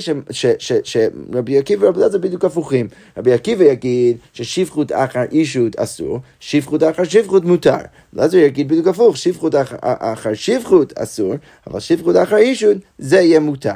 שרבי 0.84 1.58
עקיבא 1.58 1.86
ורבי 1.86 2.00
אלעזר 2.00 2.18
בדיוק 2.18 2.46
הפוכים. 2.46 2.88
רבי 3.18 3.34
עקיבא 3.34 3.64
יגיד 3.64 4.18
ששפחות 4.34 4.92
אחר 4.92 5.24
אישות 5.32 5.76
אסור, 5.76 6.20
שפחות 6.40 6.84
אחר 6.84 7.04
שפחות 7.04 7.46
מותר. 7.46 7.78
אלעזר 8.18 8.38
יגיד 8.38 8.68
בדיוק 8.68 8.88
הפוך, 8.88 9.18
שפחות 9.18 9.56
אחר 9.82 10.34
שפחות 10.34 10.94
אסור, 10.98 11.34
אבל 11.68 11.80
שפחות 11.80 12.16
אחר 12.16 12.38
אישות 12.38 12.78
זה 12.98 13.20
יהיה 13.20 13.40
מותר. 13.40 13.72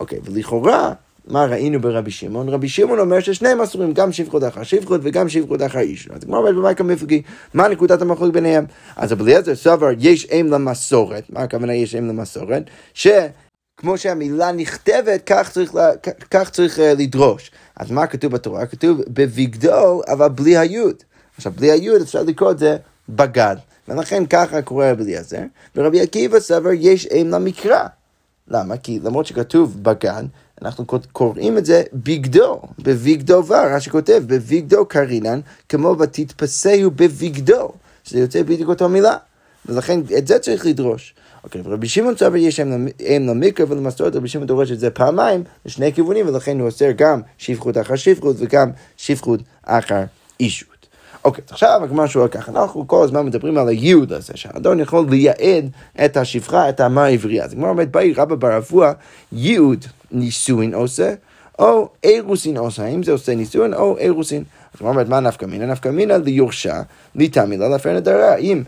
אוקיי, 0.00 0.18
ולכאורה... 0.24 0.92
מה 1.26 1.44
ראינו 1.44 1.80
ברבי 1.80 2.10
שמעון? 2.10 2.48
רבי 2.48 2.68
שמעון 2.68 2.98
אומר 2.98 3.20
ששניהם 3.20 3.60
אסורים, 3.60 3.92
גם 3.92 4.12
שפחות 4.12 4.44
אחר 4.44 4.62
שפחות 4.62 5.00
וגם 5.04 5.28
שפחות 5.28 5.62
אחר 5.62 5.78
איש. 5.78 6.08
אז 6.10 6.24
כמו 6.24 6.36
אומרת 6.36 6.54
במייקה 6.54 6.84
מפגי, 6.84 7.22
מה 7.54 7.68
נקודת 7.68 8.02
המחלוקת 8.02 8.34
ביניהם? 8.34 8.64
אז 8.96 9.12
רבי 9.12 9.22
אליעזר 9.22 9.54
סבר, 9.54 9.88
יש 9.98 10.26
אם 10.30 10.46
למסורת, 10.50 11.30
מה 11.30 11.40
הכוונה 11.40 11.74
יש 11.74 11.94
אם 11.94 12.08
למסורת? 12.08 12.62
שכמו 12.94 13.98
שהמילה 13.98 14.52
נכתבת, 14.52 15.22
כך 15.26 15.50
צריך, 15.50 15.74
לה, 15.74 15.90
כך 16.30 16.50
צריך 16.50 16.78
uh, 16.78 16.80
לדרוש. 16.82 17.50
אז 17.76 17.90
מה 17.90 18.06
כתוב 18.06 18.32
בתורה? 18.32 18.66
כתוב 18.66 19.00
בבגדו, 19.08 20.02
אבל 20.08 20.28
בלי 20.28 20.56
היוד. 20.56 20.96
עכשיו, 21.36 21.52
בלי 21.56 21.70
היוד 21.70 22.02
אפשר 22.02 22.22
לקרוא 22.22 22.50
את 22.50 22.58
זה 22.58 22.76
בגד. 23.08 23.56
ולכן 23.88 24.26
ככה 24.26 24.62
קורא 24.62 24.86
רבי 24.86 25.02
אליעזר, 25.02 25.42
ורבי 25.76 26.00
עקיבא 26.00 26.40
סבר, 26.40 26.70
יש 26.72 27.06
אם 27.06 27.28
למקרא. 27.30 27.86
למה? 28.48 28.76
כי 28.76 29.00
למרות 29.02 29.26
שכתוב 29.26 29.82
בגן, 29.82 30.26
אנחנו 30.62 30.84
קוראים 31.12 31.58
את 31.58 31.64
זה 31.64 31.82
בגדו, 31.92 32.60
ור, 33.42 33.56
רש"י 33.56 33.90
כותב, 33.90 34.22
בבגדו 34.26 34.86
קרינן, 34.86 35.40
כמו 35.68 35.96
ותתפסהו 35.98 36.90
בבגדו, 36.90 37.72
שזה 38.04 38.18
יוצא 38.18 38.42
בדיוק 38.42 38.68
אותה 38.68 38.88
מילה, 38.88 39.16
ולכן 39.66 40.00
את 40.18 40.26
זה 40.26 40.38
צריך 40.38 40.66
לדרוש. 40.66 41.14
אוקיי, 41.44 41.62
רבי 41.64 41.88
שמעון 41.88 42.16
סבר 42.16 42.36
יש 42.36 42.60
אם 42.60 43.26
למקרא 43.28 43.66
ולמסורת, 43.68 44.16
רבי 44.16 44.28
שמעון 44.28 44.46
דורש 44.46 44.72
את 44.72 44.80
זה 44.80 44.90
פעמיים, 44.90 45.44
לשני 45.66 45.92
כיוונים, 45.92 46.28
ולכן 46.28 46.60
הוא 46.60 46.66
אוסר 46.66 46.90
גם 46.96 47.20
שפחות 47.38 47.78
אחר 47.78 47.96
שפחות 47.96 48.36
וגם 48.38 48.70
שפחות 48.96 49.40
אחר 49.62 50.04
אישות. 50.40 50.75
אוקיי, 51.26 51.44
okay, 51.48 51.52
עכשיו 51.52 51.80
הגמרא 51.84 52.06
שואל 52.06 52.28
ככה, 52.28 52.52
אנחנו 52.52 52.88
כל 52.88 53.04
הזמן 53.04 53.26
מדברים 53.26 53.58
על 53.58 53.68
הייעוד 53.68 54.12
הזה, 54.12 54.32
שהאדון 54.36 54.80
יכול 54.80 55.06
לייעד 55.10 55.70
את 56.04 56.16
השפחה, 56.16 56.68
את 56.68 56.80
האמה 56.80 57.04
העברייה. 57.04 57.44
אז 57.44 57.52
הגמרא 57.52 57.68
אומרת, 57.68 57.90
באי 57.90 58.12
רבא 58.12 58.34
בר 58.34 58.56
אבוה, 58.56 58.92
ייעוד 59.32 59.84
נישואין 60.10 60.74
עושה, 60.74 61.14
או 61.58 61.88
אירוסין 62.04 62.56
עושה, 62.56 62.84
האם 62.84 63.02
זה 63.02 63.12
עושה 63.12 63.34
נישואין 63.34 63.74
או 63.74 63.98
אירוסין. 63.98 64.44
אז 64.74 64.80
הוא 64.80 64.88
אומרת, 64.88 65.08
מה 65.08 65.20
נפקא 65.20 65.46
מינה? 65.46 65.66
נפקא 65.66 65.88
מינה 65.88 66.18
ליורשה, 66.18 66.82
ליטמי 67.14 67.56
לה 67.56 67.68
להפר 67.68 67.92
נדרה. 67.92 68.36
אם 68.36 68.62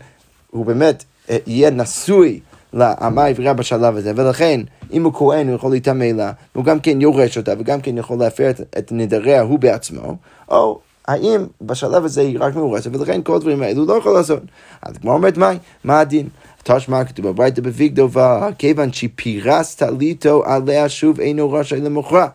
הוא 0.51 0.65
באמת 0.65 1.03
אה, 1.29 1.37
יהיה 1.47 1.69
נשוי 1.69 2.39
לאמה 2.73 3.23
העברייה 3.23 3.53
בשלב 3.53 3.95
הזה, 3.95 4.13
ולכן 4.15 4.61
אם 4.93 5.03
הוא 5.03 5.13
כהן 5.13 5.47
הוא 5.47 5.55
יכול 5.55 5.71
להיטמא 5.71 6.03
לה, 6.03 6.31
והוא 6.55 6.65
גם 6.65 6.79
כן 6.79 7.01
יורש 7.01 7.37
אותה, 7.37 7.53
וגם 7.59 7.81
כן 7.81 7.97
יכול 7.97 8.19
להפר 8.19 8.49
את, 8.49 8.61
את 8.77 8.91
נדריה 8.91 9.41
הוא 9.41 9.59
בעצמו, 9.59 10.15
או 10.49 10.79
האם 11.09 11.45
בשלב 11.61 12.05
הזה 12.05 12.21
היא 12.21 12.37
רק 12.39 12.55
מאורסת, 12.55 12.95
ולכן 12.95 13.21
כל 13.23 13.35
הדברים 13.35 13.61
האלו 13.61 13.85
לא 13.85 13.93
יכול 13.93 14.13
לעשות. 14.13 14.43
אז 14.81 14.97
כמו 14.97 15.13
אומרת, 15.13 15.37
מה, 15.37 15.51
מה 15.83 15.99
הדין? 15.99 16.27
תשמע 16.63 17.05
כתוב 17.05 17.27
בברייתא 17.27 17.61
בביגדובה, 17.61 18.49
כיוון 18.57 18.93
שפירס 18.93 19.75
טליתו 19.75 20.43
עליה 20.45 20.89
שוב 20.89 21.19
אינו 21.19 21.51
רשאי 21.51 21.81
למוכרה. 21.81 22.27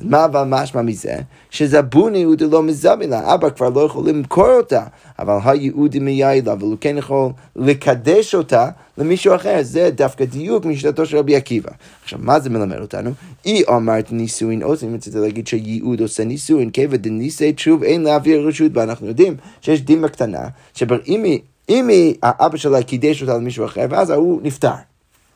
אז 0.00 0.06
מה 0.06 0.24
אבל 0.24 0.42
משמע 0.46 0.82
מזה? 0.82 1.16
שזבוני 1.50 2.22
הוא 2.22 2.34
דלא 2.34 2.62
מזבילה, 2.62 3.34
אבא 3.34 3.50
כבר 3.50 3.68
לא 3.68 3.80
יכול 3.80 4.08
למכור 4.08 4.50
אותה, 4.50 4.84
אבל 5.18 5.38
היהודי 5.44 5.98
מיילה, 5.98 6.52
אבל 6.52 6.62
הוא 6.62 6.76
כן 6.80 6.98
יכול 6.98 7.28
לקדש 7.56 8.34
אותה 8.34 8.68
למישהו 8.98 9.34
אחר, 9.34 9.58
זה 9.62 9.90
דווקא 9.94 10.24
דיוק 10.24 10.64
משיטתו 10.64 11.06
של 11.06 11.16
רבי 11.16 11.36
עקיבא. 11.36 11.70
עכשיו, 12.02 12.18
מה 12.22 12.40
זה 12.40 12.50
מלמד 12.50 12.78
אותנו? 12.80 13.10
אי 13.44 13.62
אמרת 13.68 14.12
נישואין 14.12 14.62
עושים, 14.62 14.94
רציתי 14.94 15.18
להגיד 15.18 15.46
שייעוד 15.46 16.00
עושה 16.00 16.24
נישואין, 16.24 16.70
כיוון 16.70 16.96
דניסי 16.96 17.52
תשוב 17.52 17.82
אין 17.82 18.02
להעביר 18.02 18.48
רשות, 18.48 18.72
ואנחנו 18.74 19.06
יודעים 19.06 19.36
שיש 19.60 19.82
דין 19.82 20.02
בקטנה, 20.02 20.48
שאם 20.74 21.90
האבא 22.22 22.56
שלה 22.56 22.82
קידש 22.82 23.22
אותה 23.22 23.36
למישהו 23.36 23.64
אחר, 23.64 23.86
ואז 23.90 24.10
ההוא 24.10 24.40
נפטר. 24.42 24.70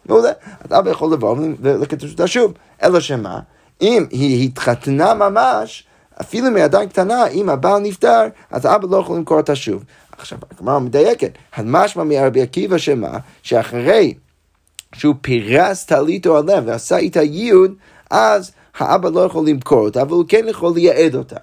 מעולה. 0.06 0.30
אז 0.60 0.78
אבא 0.78 0.90
יכול 0.90 1.12
לבוא 1.12 1.36
ולקדש 1.60 2.12
אותה 2.12 2.26
שוב, 2.26 2.52
אלא 2.82 3.00
שמה? 3.00 3.40
אם 3.84 4.06
היא 4.10 4.46
התחתנה 4.46 5.14
ממש, 5.14 5.84
אפילו 6.20 6.50
מעדיין 6.50 6.88
קטנה, 6.88 7.26
אם 7.26 7.48
הבעל 7.48 7.82
נפטר, 7.82 8.22
אז 8.50 8.64
האבא 8.64 8.88
לא 8.90 8.96
יכול 8.96 9.16
למכור 9.16 9.36
אותה 9.36 9.54
שוב. 9.54 9.84
עכשיו, 10.18 10.38
הגמרא 10.50 10.78
מדייקת, 10.78 11.30
המשמע 11.54 12.04
מרבי 12.04 12.42
עקיבא 12.42 12.78
שמה, 12.78 13.18
שאחרי 13.42 14.14
שהוא 14.94 15.14
פירס 15.20 15.84
טליתו 15.84 16.36
עליה 16.38 16.60
ועשה 16.64 16.96
איתה 16.96 17.22
ייעוד, 17.22 17.74
אז 18.10 18.52
האבא 18.78 19.08
לא 19.08 19.20
יכול 19.20 19.46
למכור 19.48 19.78
אותה, 19.78 20.02
אבל 20.02 20.12
הוא 20.12 20.24
כן 20.28 20.44
יכול 20.48 20.72
לייעד 20.74 21.14
אותה. 21.14 21.36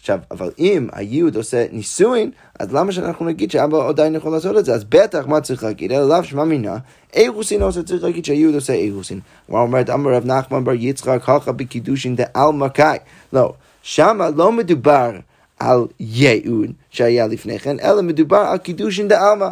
עכשיו, 0.00 0.18
אבל 0.30 0.50
אם 0.58 0.88
הייעוד 0.92 1.36
עושה 1.36 1.66
נישואין, 1.72 2.30
אז 2.58 2.72
למה 2.72 2.92
שאנחנו 2.92 3.26
נגיד 3.26 3.50
שאבא 3.50 3.88
עדיין 3.88 4.14
יכול 4.14 4.32
לעשות 4.32 4.58
את 4.58 4.64
זה? 4.64 4.74
אז 4.74 4.84
בטח 4.84 5.26
מה 5.26 5.40
צריך 5.40 5.64
להגיד? 5.64 5.92
אלא 5.92 6.08
לאו 6.08 6.24
שמע 6.24 6.44
מינה, 6.44 6.76
אירוסין 7.14 7.62
עושה, 7.62 7.82
צריך 7.82 8.04
להגיד 8.04 8.24
שהייעוד 8.24 8.54
עושה 8.54 8.72
אירוסין. 8.72 9.20
הוא 9.46 9.58
אומרת, 9.58 9.90
אמר 9.90 10.10
רב 10.14 10.26
נחמן 10.26 10.64
בר 10.64 10.72
יצחק, 10.74 11.28
הלכה 11.28 11.52
בקידושין 11.52 12.16
דעלמא 12.16 12.68
קאי. 12.68 12.98
לא, 13.32 13.52
שמה 13.82 14.30
לא 14.30 14.52
מדובר 14.52 15.10
על 15.58 15.86
ייעוד 16.00 16.70
שהיה 16.90 17.26
לפני 17.26 17.58
כן, 17.58 17.76
אלא 17.80 18.02
מדובר 18.02 18.36
על 18.36 18.58
קידושין 18.58 19.08
דעלמא. 19.08 19.48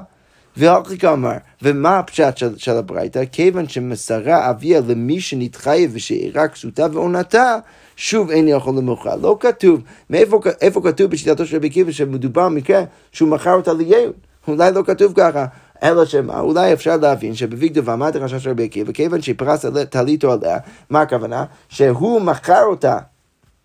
והלכי 0.56 0.98
כאמר, 0.98 1.36
ומה 1.62 1.98
הפשט 1.98 2.36
של, 2.36 2.58
של 2.58 2.72
הברייתא? 2.72 3.22
כיוון 3.32 3.68
שמסרה 3.68 4.50
אביה 4.50 4.80
למי 4.88 5.20
שנתחייב 5.20 5.90
ושאירה 5.94 6.48
כסותה 6.48 6.86
ועונתה, 6.92 7.56
שוב 7.96 8.30
אין 8.30 8.48
יכול 8.48 8.74
למוכר. 8.76 9.16
לא 9.16 9.36
כתוב, 9.40 9.80
מאיפה 10.10 10.40
איפה 10.60 10.80
כתוב 10.84 11.10
בשיטתו 11.10 11.46
של 11.46 11.56
רבי 11.56 11.66
עקיבא 11.66 11.92
שמדובר 11.92 12.48
במקרה 12.48 12.82
שהוא 13.12 13.28
מכר 13.28 13.52
אותה 13.52 13.72
ליהוד? 13.72 14.12
אולי 14.48 14.72
לא 14.72 14.82
כתוב 14.86 15.12
ככה. 15.16 15.46
אלא 15.82 16.04
שמה, 16.04 16.40
אולי 16.40 16.72
אפשר 16.72 16.96
להבין 16.96 17.34
שבביגדו 17.34 17.96
מה 17.96 18.06
הדרשה 18.06 18.40
של 18.40 18.50
רבי 18.50 18.64
עקיבא, 18.64 18.92
כיוון 18.92 19.22
שפרס 19.22 19.64
טליתו 19.90 20.32
עליה, 20.32 20.58
מה 20.90 21.00
הכוונה? 21.00 21.44
שהוא 21.68 22.20
מכר 22.20 22.62
אותה 22.62 22.98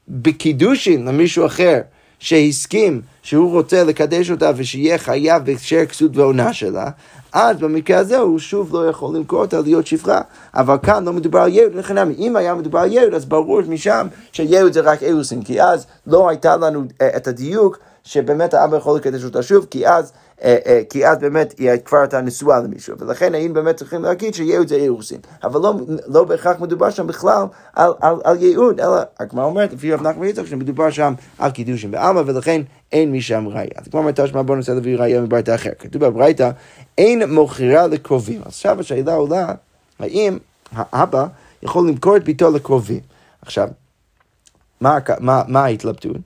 בקידושין 0.08 1.06
למישהו 1.06 1.46
אחר. 1.46 1.82
שהסכים 2.22 3.02
שהוא 3.24 3.52
רוצה 3.52 3.84
לקדש 3.84 4.32
אותה 4.32 4.52
ושיהיה 4.56 4.98
חייב 4.98 5.46
בהקשר 5.46 5.86
כסות 5.86 6.18
ועונה 6.18 6.54
שלה, 6.54 6.90
אז 7.34 7.58
במקרה 7.58 7.98
הזה 7.98 8.18
הוא 8.18 8.40
שוב 8.40 8.76
לא 8.76 8.90
יכול 8.90 9.16
למכור 9.16 9.42
אותה 9.42 9.62
להיות 9.62 9.88
שפחה. 9.88 10.22
אבל 10.54 10.78
כאן 10.84 11.06
לא 11.06 11.14
מדובר 11.14 11.40
על 11.40 11.54
יהוד, 11.54 11.76
לכן 11.76 11.98
אם 11.98 12.36
היה 12.36 12.56
מדובר 12.56 12.80
על 12.80 12.92
יהוד, 12.92 13.14
אז 13.14 13.26
ברור 13.26 13.62
משם 13.62 14.08
שיהוד 14.32 14.74
זה 14.74 14.80
רק 14.80 15.04
אילוסין, 15.04 15.44
כי 15.44 15.62
אז 15.62 15.86
לא 16.08 16.30
הייתה 16.30 16.58
לנו 16.58 16.84
אה, 17.02 17.18
את 17.18 17.28
הדיוק 17.28 17.78
שבאמת 18.04 18.54
האבא 18.54 18.78
יכול 18.78 18.98
לקדש 18.98 19.24
אותה 19.24 19.44
שוב, 19.44 19.66
כי 19.70 19.88
אז 19.88 20.12
כי 20.90 21.08
אז 21.08 21.18
באמת 21.18 21.54
היא 21.58 21.72
כבר 21.86 21.98
הייתה 21.98 22.22
נשואה 22.22 22.60
למישהו, 22.60 22.96
ולכן 23.00 23.36
האם 23.36 23.54
באמת 23.54 23.76
צריכים 23.76 24.04
להגיד 24.04 24.34
שייעוד 24.34 24.68
זה 24.68 24.76
אירוסין. 24.76 25.20
אבל 25.44 25.62
לא, 25.62 25.74
לא 26.08 26.24
בהכרח 26.24 26.60
מדובר 26.60 26.90
שם 26.90 27.08
בכלל 27.08 27.44
על, 27.74 27.92
על, 28.00 28.16
על 28.24 28.44
ייעוד, 28.44 28.80
אלא 28.80 28.98
הגמרא 29.20 29.46
אומרת, 29.46 29.74
לפי 29.74 29.94
רב 29.94 30.08
נחמן 30.08 30.28
יצחק, 30.28 30.46
שמדובר 30.46 30.90
שם 30.90 31.14
על 31.38 31.52
קידושים 31.52 31.92
בעלמא, 31.92 32.22
ולכן 32.26 32.62
אין 32.92 33.12
משם 33.12 33.48
ראייה. 33.48 33.72
אז 33.76 33.88
כמו 33.88 34.00
אומרת 34.00 34.20
תשמע 34.20 34.42
בוא 34.42 34.56
ננסה 34.56 34.74
להביא 34.74 34.98
ראייה 34.98 35.22
מברייתא 35.22 35.56
אחר. 35.56 35.72
כתוב 35.80 36.06
בברייתא, 36.06 36.50
אין 36.98 37.34
מוכירה 37.34 37.88
לקרובים. 37.88 38.42
עכשיו 38.46 38.80
השאלה 38.80 39.14
עולה, 39.14 39.54
האם 40.00 40.38
האבא 40.72 41.26
יכול 41.64 41.88
למכור 41.88 42.18
את 42.18 42.24
ביתו 42.24 42.52
לקרובים. 42.52 43.00
עכשיו, 43.42 43.70
מה, 44.82 44.98
מה, 45.20 45.42
מה 45.48 45.64
ההתלבטות? 45.64 46.18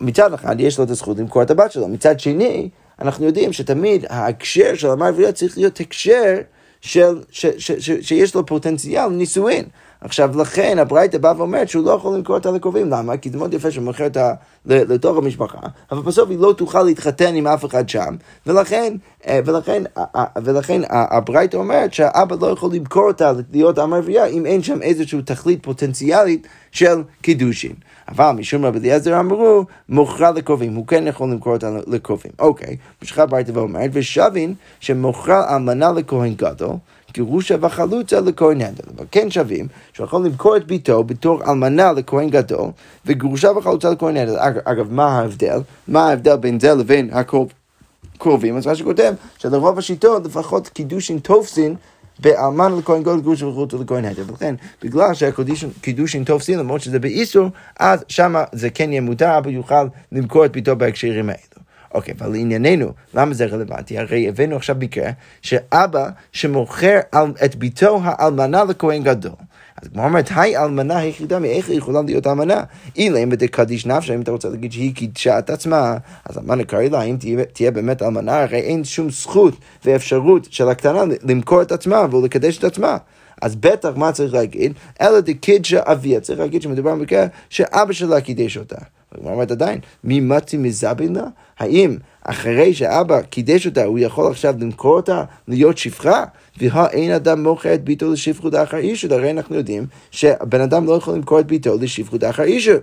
מצד 0.00 0.32
אחד 0.32 0.60
יש 0.60 0.78
לו 0.78 0.84
את 0.84 0.90
הזכות 0.90 1.18
למכור 1.18 1.42
את 1.42 1.50
הבת 1.50 1.72
שלו, 1.72 1.88
מצד 1.88 2.20
שני, 2.20 2.68
אנחנו 3.02 3.26
יודעים 3.26 3.52
שתמיד 3.52 4.04
ההקשר 4.08 4.74
של 4.74 4.90
המר 4.90 5.10
וריה 5.14 5.32
צריך 5.32 5.58
להיות 5.58 5.80
הקשר 5.80 6.36
של, 6.80 7.20
ש, 7.30 7.46
ש, 7.46 7.46
ש, 7.58 7.72
ש, 7.72 7.90
שיש 8.08 8.34
לו 8.34 8.46
פוטנציאל 8.46 9.08
נישואין. 9.08 9.64
עכשיו, 10.04 10.38
לכן 10.40 10.78
הברייתא 10.78 11.18
באה 11.18 11.32
ואומרת 11.36 11.68
שהוא 11.68 11.84
לא 11.84 11.90
יכול 11.90 12.14
למכור 12.14 12.36
אותה 12.36 12.50
לקרובים. 12.50 12.90
למה? 12.90 13.16
כי 13.16 13.30
זה 13.30 13.38
מאוד 13.38 13.54
יפה 13.54 13.70
שהוא 13.70 13.84
מוכר 13.84 14.04
אותה 14.04 14.32
לתוך 14.66 15.16
המשפחה, 15.16 15.58
אבל 15.90 16.02
בסוף 16.02 16.30
היא 16.30 16.38
לא 16.38 16.54
תוכל 16.56 16.82
להתחתן 16.82 17.34
עם 17.34 17.46
אף 17.46 17.64
אחד 17.64 17.88
שם, 17.88 18.16
ולכן, 18.46 18.94
אה, 19.26 19.40
ולכן, 19.44 19.82
אה, 19.98 20.04
אה, 20.16 20.24
ולכן 20.42 20.82
הברייתא 20.90 21.56
אומרת 21.56 21.94
שהאבא 21.94 22.36
לא 22.40 22.46
יכול 22.46 22.74
למכור 22.74 23.06
אותה 23.06 23.32
להיות 23.52 23.78
המרבייה 23.78 24.24
אם 24.24 24.46
אין 24.46 24.62
שם 24.62 24.82
איזושהי 24.82 25.22
תכלית 25.22 25.62
פוטנציאלית 25.62 26.46
של 26.72 27.02
קידושין. 27.22 27.72
אבל 28.08 28.30
משום 28.30 28.64
רבי 28.64 28.78
אליעזר 28.78 29.20
אמרו, 29.20 29.64
מוכרה 29.88 30.30
לקרובים, 30.30 30.74
הוא 30.74 30.86
כן 30.86 31.06
יכול 31.06 31.30
למכור 31.30 31.52
אותה 31.52 31.70
לקרובים. 31.86 32.32
אוקיי, 32.38 32.76
משכה 33.02 33.26
ברייתא 33.26 33.50
ואומרת, 33.54 33.90
ושבין 33.92 34.54
שמוכרה 34.80 35.56
אלמנה 35.56 35.92
לכהן 35.92 36.34
גדול, 36.34 36.76
גירושה 37.12 37.54
וחלוצה 37.60 38.20
לכהן 38.20 38.58
נדל. 38.58 38.84
אבל 38.96 39.04
כן 39.10 39.30
שווים 39.30 39.68
שהוא 39.92 40.04
יכול 40.04 40.26
למכור 40.26 40.56
את 40.56 40.66
ביתו 40.66 41.04
בתור 41.04 41.42
אלמנה 41.50 41.92
לכהן 41.92 42.30
גדול, 42.30 42.70
וגירושה 43.06 43.50
וחלוצה 43.56 43.90
לכהן 43.90 44.16
נדל. 44.16 44.36
אגב, 44.64 44.92
מה 44.92 45.18
ההבדל? 45.18 45.60
מה 45.88 46.08
ההבדל 46.08 46.36
בין 46.36 46.60
זה 46.60 46.74
לבין 46.74 47.10
הקרובים? 47.12 48.56
אז 48.56 48.66
מה 48.66 48.74
שכותב, 48.74 49.14
שלרוב 49.38 49.78
השיטות 49.78 50.24
לפחות 50.24 50.68
קידושין 50.68 51.18
תופסין 51.18 51.74
באלמן 52.18 52.78
לכהן 52.78 53.02
גדול 53.02 53.20
גרוש 53.20 53.42
וחוץ 53.42 53.74
לכהן 53.74 54.04
נדל. 54.04 54.22
ולכן, 54.26 54.54
בגלל 54.82 55.14
שהקידושין 55.14 56.24
תופסין, 56.24 56.58
למרות 56.58 56.80
שזה 56.80 56.98
באיסור, 56.98 57.48
אז 57.78 58.04
שמה 58.08 58.44
זה 58.52 58.70
כן 58.70 58.92
יהיה 58.92 59.00
מותר, 59.00 59.38
אבל 59.38 59.50
יוכל 59.50 59.86
למכור 60.12 60.44
את 60.44 60.52
ביתו 60.52 60.76
בהקשרים 60.76 61.28
האלה. 61.28 61.62
אוקיי, 61.94 62.14
אבל 62.18 62.32
לענייננו, 62.32 62.92
למה 63.14 63.34
זה 63.34 63.46
רלוונטי? 63.46 63.98
הרי 63.98 64.28
הבאנו 64.28 64.56
עכשיו 64.56 64.76
מקרה 64.78 65.10
שאבא 65.42 66.08
שמוכר 66.32 66.98
את 67.44 67.54
ביתו 67.54 68.00
האלמנה 68.04 68.64
לכהן 68.64 69.02
גדול. 69.02 69.32
אז 69.82 69.88
כמו 69.88 70.04
אומרת, 70.04 70.28
היי 70.34 70.58
אלמנה 70.58 70.98
היחידה, 70.98 71.38
מאיך 71.38 71.68
היא 71.68 71.78
יכולה 71.78 72.02
להיות 72.02 72.26
אלמנה? 72.26 72.62
אילם 72.96 73.30
בדקדיש 73.30 73.86
נפשה, 73.86 74.14
אם 74.14 74.20
אתה 74.20 74.30
רוצה 74.30 74.48
להגיד 74.48 74.72
שהיא 74.72 74.94
קידשה 74.94 75.38
את 75.38 75.50
עצמה, 75.50 75.96
אז 76.24 76.38
מה 76.42 76.54
נקרא 76.54 76.82
לה, 76.82 77.02
אם 77.02 77.16
תהיה, 77.20 77.44
תהיה 77.44 77.70
באמת 77.70 78.02
אלמנה, 78.02 78.42
הרי 78.42 78.58
אין 78.58 78.84
שום 78.84 79.10
זכות 79.10 79.54
ואפשרות 79.84 80.48
של 80.50 80.68
הקטנה 80.68 81.02
למכור 81.22 81.62
את 81.62 81.72
עצמה 81.72 82.06
ולקדש 82.10 82.58
את 82.58 82.64
עצמה. 82.64 82.96
אז 83.42 83.56
בטח 83.56 83.90
מה 83.96 84.12
צריך 84.12 84.34
להגיד? 84.34 84.72
אלא 85.00 85.20
דקידשה 85.20 85.80
אביה, 85.84 86.20
צריך 86.20 86.40
להגיד 86.40 86.62
שמדובר 86.62 86.94
במקרה 86.94 87.26
שאבא 87.50 87.92
שלה 87.92 88.20
קידש 88.20 88.56
אותה. 88.56 88.76
הגמרא 89.18 89.32
אומרת 89.32 89.50
עדיין, 89.50 89.80
מי 90.04 90.20
מצי 90.20 90.56
מזבינה? 90.56 91.24
האם 91.58 91.96
אחרי 92.24 92.74
שאבא 92.74 93.20
קידש 93.20 93.66
אותה, 93.66 93.84
הוא 93.84 93.98
יכול 93.98 94.30
עכשיו 94.30 94.54
למכור 94.58 94.96
אותה 94.96 95.24
להיות 95.48 95.78
שפחה? 95.78 96.24
והאין 96.60 97.12
אדם 97.12 97.42
מוכר 97.42 97.74
את 97.74 97.84
ביתו 97.84 98.12
לשפחות 98.12 98.54
אחר 98.54 98.76
אישות, 98.76 99.12
הרי 99.12 99.30
אנחנו 99.30 99.56
יודעים 99.56 99.86
שבן 100.10 100.60
אדם 100.60 100.86
לא 100.86 100.92
יכול 100.92 101.14
למכור 101.14 101.40
את 101.40 101.46
ביתו 101.46 101.76
לשפחות 101.80 102.24
אחר 102.24 102.42
אישות. 102.42 102.82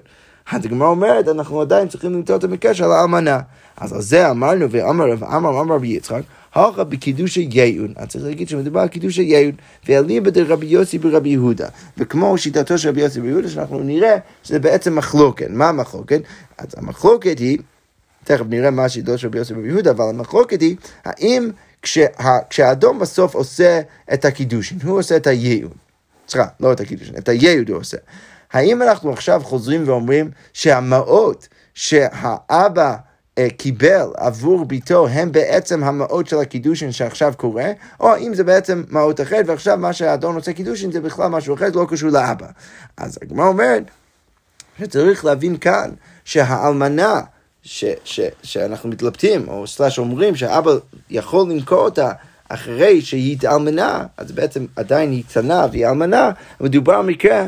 אז 0.52 0.66
הגמרא 0.66 0.88
אומרת, 0.88 1.28
אנחנו 1.28 1.62
עדיין 1.62 1.88
צריכים 1.88 2.14
למצוא 2.14 2.36
את 2.36 2.44
המקרה 2.44 2.74
של 2.74 2.92
האמנה. 2.92 3.40
אז 3.78 3.94
על 3.94 4.02
זה 4.02 4.32
אמרנו, 4.32 4.72
ואמר 4.72 5.12
רב 5.12 5.24
אמר 5.24 5.62
אמר 5.62 5.76
רבי 5.76 5.88
יצחק, 5.88 6.22
הלכה 6.56 6.84
בקידושי 6.84 7.48
ייעוד. 7.52 7.92
אז 7.96 8.08
צריך 8.08 8.26
להגיד 8.26 8.50
שמדובר 8.50 8.80
על 8.80 8.88
קידושי 8.88 9.22
ייעוד, 9.22 9.56
ואליבא 9.88 10.30
דרבי 10.30 10.66
יוסי 10.66 10.98
ברבי 10.98 11.30
יהודה. 11.30 11.68
וכמו 11.98 12.38
שיטתו 12.38 12.78
של 12.78 12.90
רבי 12.90 13.02
יוסי 13.02 13.20
ברבי 13.20 13.32
יהודה, 13.32 13.50
שאנחנו 13.50 13.80
נראה 13.80 14.18
שזה 14.44 14.60
בעצם 14.60 14.96
מחלוקת. 14.96 15.48
מה 15.50 15.70
המחלוקת? 15.70 16.22
אז 16.58 16.68
המחלוקת 16.78 17.40
היא, 17.40 17.58
תכף 18.24 18.46
נראה 18.50 18.72
מה 18.72 18.90
שיטתו 18.90 19.18
של 19.18 19.28
רבי 19.28 19.38
יוסי 19.38 19.54
ברבי 19.54 19.68
יהודה, 19.68 19.92
אבל 19.92 20.10
המחלוקת 20.10 20.62
היא, 20.62 20.76
האם 21.06 21.50
כשה, 21.82 22.06
כשהאדום 22.50 23.00
בסוף 23.00 23.36
עושה 23.36 23.82
את 24.14 24.26
הקידושין, 24.26 24.78
הוא 24.84 25.00
עושה 25.00 25.16
את 25.16 25.28
הייעוד. 25.28 25.74
סליחה, 26.28 26.48
לא 26.60 26.74
את 26.74 26.80
הקידושין, 26.80 27.16
את 27.18 27.30
הייעוד 27.30 27.70
הוא 27.70 27.78
עושה. 27.78 27.98
האם 28.54 28.82
אנחנו 28.82 29.14
עכשיו 29.14 29.42
חוזרים 29.44 29.84
ואומרים 29.88 30.32
שהמעות 30.54 31.48
שהאבא 31.74 32.96
קיבל 33.58 34.08
עבור 34.18 34.66
ביתו 34.66 35.08
הם 35.08 35.32
בעצם 35.32 35.84
המעות 35.84 36.28
של 36.28 36.38
הקידושין 36.40 36.92
שעכשיו 36.92 37.34
קורה, 37.38 37.72
או 38.00 38.14
האם 38.14 38.34
זה 38.34 38.44
בעצם 38.44 38.84
מעות 38.90 39.22
אחרת, 39.22 39.46
ועכשיו 39.48 39.78
מה 39.78 39.94
שהאדון 39.94 40.36
עושה 40.36 40.54
קידושין 40.54 40.92
זה 40.92 41.02
בכלל 41.02 41.28
משהו 41.28 41.56
אחר, 41.56 41.72
זה 41.74 41.80
לא 41.80 41.86
קשור 41.90 42.10
לאבא. 42.10 42.48
אז 42.98 43.20
הגמרא 43.22 43.48
אומרת 43.48 43.84
שצריך 44.80 45.26
להבין 45.26 45.58
כאן 45.58 45.90
שהאלמנה 46.26 47.22
ש, 47.64 47.86
ש, 48.04 48.20
שאנחנו 48.44 48.90
מתלבטים, 48.90 49.48
או 49.48 49.68
סלאש 49.68 50.00
אומרים 50.00 50.36
שהאבא 50.36 50.72
יכול 51.10 51.52
למכור 51.52 51.80
אותה 51.80 52.12
אחרי 52.50 53.02
שהיא 53.02 53.34
התאלמנה, 53.34 54.06
אז 54.18 54.32
בעצם 54.32 54.66
עדיין 54.76 55.12
היא 55.12 55.24
קטנה 55.24 55.66
והיא 55.72 55.88
אלמנה, 55.88 56.32
מדובר 56.60 56.94
על 56.94 57.06
מקרה 57.06 57.48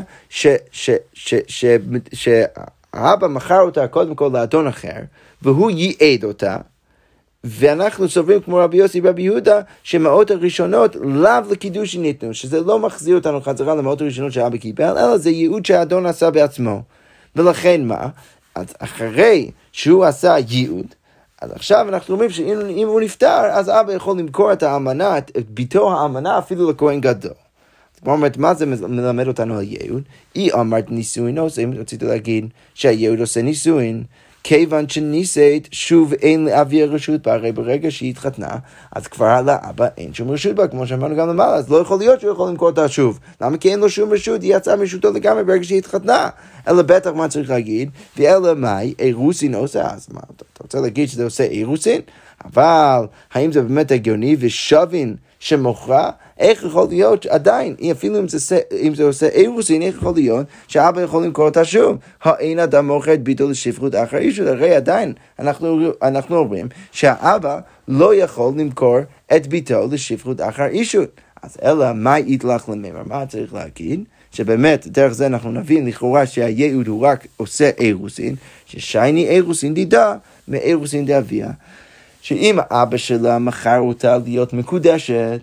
שהאבא 2.96 3.28
מכר 3.28 3.60
אותה 3.60 3.86
קודם 3.88 4.14
כל 4.14 4.30
לאדון 4.32 4.66
אחר, 4.66 4.98
והוא 5.42 5.70
ייעד 5.70 6.24
אותה, 6.24 6.56
ואנחנו 7.44 8.08
סוברים 8.08 8.40
כמו 8.40 8.56
רבי 8.56 8.76
יוסי 8.76 9.00
ורבי 9.04 9.22
יהודה, 9.22 9.60
שמאות 9.82 10.30
הראשונות 10.30 10.96
לאו 10.96 11.50
לקידושי 11.50 11.98
ניתנו, 11.98 12.34
שזה 12.34 12.60
לא 12.60 12.78
מחזיר 12.78 13.16
אותנו 13.16 13.40
חזרה 13.40 13.74
למאות 13.74 14.00
הראשונות 14.00 14.32
שאבא 14.32 14.56
קיבל, 14.56 14.98
אלא 14.98 15.16
זה 15.16 15.30
ייעוד 15.30 15.66
שהאדון 15.66 16.06
עשה 16.06 16.30
בעצמו. 16.30 16.82
ולכן 17.36 17.84
מה? 17.84 18.08
אז 18.54 18.66
אחרי 18.78 19.50
שהוא 19.72 20.04
עשה 20.04 20.36
ייעוד, 20.48 20.86
אז 21.42 21.52
עכשיו 21.52 21.88
אנחנו 21.88 22.14
אומרים 22.14 22.30
שאם 22.30 22.88
הוא 22.88 23.00
נפטר, 23.00 23.44
אז 23.50 23.70
אבא 23.70 23.92
יכול 23.92 24.18
למכור 24.18 24.52
את 24.52 24.62
האמנה, 24.62 25.18
את 25.18 25.50
ביתו 25.50 25.92
האמנה, 25.92 26.38
אפילו 26.38 26.70
לכהן 26.70 27.00
גדול. 27.00 27.41
אומרת, 28.06 28.36
מה 28.36 28.54
זה 28.54 28.66
מלמד 28.66 29.26
אותנו 29.26 29.58
על 29.58 29.62
ייעוד? 29.62 30.02
היא 30.34 30.52
אמרת 30.52 30.90
נישואין 30.90 31.38
עושה, 31.38 31.62
אם 31.62 31.72
רצית 31.76 32.02
להגיד 32.02 32.46
שהייעוד 32.74 33.20
עושה 33.20 33.42
נישואין, 33.42 34.02
כיוון 34.44 34.88
שנישאת, 34.88 35.68
שוב 35.72 36.12
אין 36.12 36.44
לאבי 36.44 36.84
רשות 36.84 37.22
בה, 37.22 37.32
הרי 37.32 37.52
ברגע 37.52 37.90
שהיא 37.90 38.10
התחתנה, 38.10 38.56
אז 38.92 39.06
כבר 39.06 39.42
לאבא 39.42 39.86
אין 39.96 40.14
שום 40.14 40.30
רשות 40.30 40.54
בה, 40.54 40.68
כמו 40.68 40.86
שאמרנו 40.86 41.16
גם 41.16 41.28
למעלה, 41.28 41.54
אז 41.54 41.70
לא 41.70 41.76
יכול 41.76 41.98
להיות 41.98 42.20
שהוא 42.20 42.32
יכול 42.32 42.48
למכור 42.48 42.68
אותה 42.68 42.88
שוב. 42.88 43.20
למה? 43.40 43.58
כי 43.58 43.70
אין 43.70 43.80
לו 43.80 43.90
שום 43.90 44.12
רשות, 44.12 44.42
היא 44.42 44.56
יצאה 44.56 44.76
מרשותו 44.76 45.10
לגמרי 45.12 45.44
ברגע 45.44 45.64
שהיא 45.64 45.78
התחתנה. 45.78 46.28
אלא 46.68 46.82
בטח 46.82 47.10
מה 47.10 47.28
צריך 47.28 47.50
להגיד, 47.50 47.90
ואלא 48.16 48.54
מאי, 48.54 48.94
אירוסין 48.98 49.54
עושה, 49.54 49.82
אז 49.82 50.08
מה, 50.12 50.20
אתה 50.36 50.44
רוצה 50.62 50.80
להגיד 50.80 51.08
שזה 51.08 51.24
עושה 51.24 51.44
אירוסין? 51.44 52.00
אבל 52.44 53.06
האם 53.32 53.52
זה 53.52 53.62
באמת 53.62 53.90
הגיוני 53.90 54.36
ושווין 54.38 55.16
שמוכרה? 55.40 56.10
איך 56.42 56.62
יכול 56.62 56.86
להיות 56.88 57.26
עדיין, 57.26 57.74
אפילו 57.90 58.18
אם 58.18 58.28
זה, 58.28 58.58
אם 58.80 58.94
זה 58.94 59.04
עושה 59.04 59.26
אירוסין, 59.26 59.82
איך 59.82 59.96
יכול 59.96 60.14
להיות 60.14 60.46
שאבא 60.68 61.00
יכול 61.00 61.24
למכור 61.24 61.44
אותה 61.44 61.64
שוב? 61.64 61.96
האין 62.22 62.58
אדם 62.58 62.86
מוכר 62.86 63.14
את 63.14 63.22
ביתו 63.22 63.50
לשפחות 63.50 63.94
אחר 63.94 64.16
אישות, 64.16 64.46
הרי 64.46 64.74
עדיין 64.74 65.12
אנחנו, 65.38 65.92
אנחנו 66.02 66.36
אומרים 66.36 66.68
שהאבא 66.92 67.58
לא 67.88 68.14
יכול 68.14 68.52
למכור 68.56 68.98
את 69.36 69.46
ביתו 69.46 69.88
לשפחות 69.90 70.40
אחר 70.40 70.66
אישות. 70.66 71.20
אז 71.42 71.56
אלא 71.62 71.86
מה 71.94 72.18
יתלך 72.18 72.68
למימר? 72.68 73.02
מה 73.06 73.26
צריך 73.26 73.54
להגיד? 73.54 74.04
שבאמת, 74.32 74.86
דרך 74.86 75.12
זה 75.12 75.26
אנחנו 75.26 75.52
נבין 75.52 75.86
לכאורה 75.86 76.26
שהייעוד 76.26 76.86
הוא 76.86 77.02
רק 77.02 77.26
עושה 77.36 77.70
אירוסין, 77.78 78.34
ששייני 78.66 79.28
אירוסין 79.28 79.74
דידה 79.74 80.14
מאירוסין 80.48 81.06
דאביה. 81.06 81.50
שאם 82.20 82.58
אבא 82.70 82.96
שלה 82.96 83.38
מכר 83.38 83.78
אותה 83.78 84.18
להיות 84.24 84.52
מקודשת, 84.52 85.40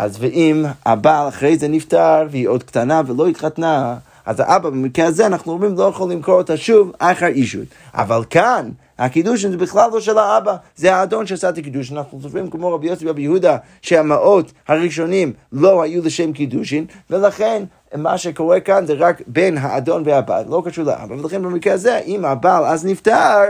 אז 0.00 0.16
ואם 0.20 0.64
הבעל 0.86 1.28
אחרי 1.28 1.58
זה 1.58 1.68
נפטר 1.68 2.26
והיא 2.30 2.48
עוד 2.48 2.62
קטנה 2.62 3.02
ולא 3.06 3.26
התחתנה, 3.26 3.96
אז 4.26 4.40
האבא 4.40 4.70
במקרה 4.70 5.06
הזה 5.06 5.26
אנחנו 5.26 5.52
אומרים 5.52 5.74
לא 5.76 5.84
יכול 5.84 6.12
למכור 6.12 6.34
אותה 6.34 6.56
שוב 6.56 6.92
אחר 6.98 7.26
אישות. 7.26 7.66
אבל 7.94 8.24
כאן 8.30 8.70
הקידושין 8.98 9.50
זה 9.50 9.56
בכלל 9.56 9.90
לא 9.92 10.00
של 10.00 10.18
האבא, 10.18 10.56
זה 10.76 10.94
האדון 10.94 11.26
שעשה 11.26 11.48
את 11.48 11.58
הקידושין. 11.58 11.96
אנחנו 11.96 12.22
סופרים 12.22 12.50
כמו 12.50 12.74
רבי 12.74 12.86
יוסי 12.86 13.06
ורבי 13.06 13.22
יהודה 13.22 13.56
שהמעות 13.82 14.52
הראשונים 14.68 15.32
לא 15.52 15.82
היו 15.82 16.04
לשם 16.04 16.32
קידושין, 16.32 16.84
ולכן 17.10 17.62
מה 17.96 18.18
שקורה 18.18 18.60
כאן 18.60 18.86
זה 18.86 18.94
רק 18.98 19.22
בין 19.26 19.58
האדון 19.58 20.02
והבת, 20.06 20.46
לא 20.48 20.62
קשור 20.66 20.84
לאבא. 20.84 21.14
ולכן 21.14 21.42
במקרה 21.42 21.74
הזה, 21.74 21.98
אם 22.06 22.24
הבעל 22.24 22.64
אז 22.64 22.86
נפטר, 22.86 23.44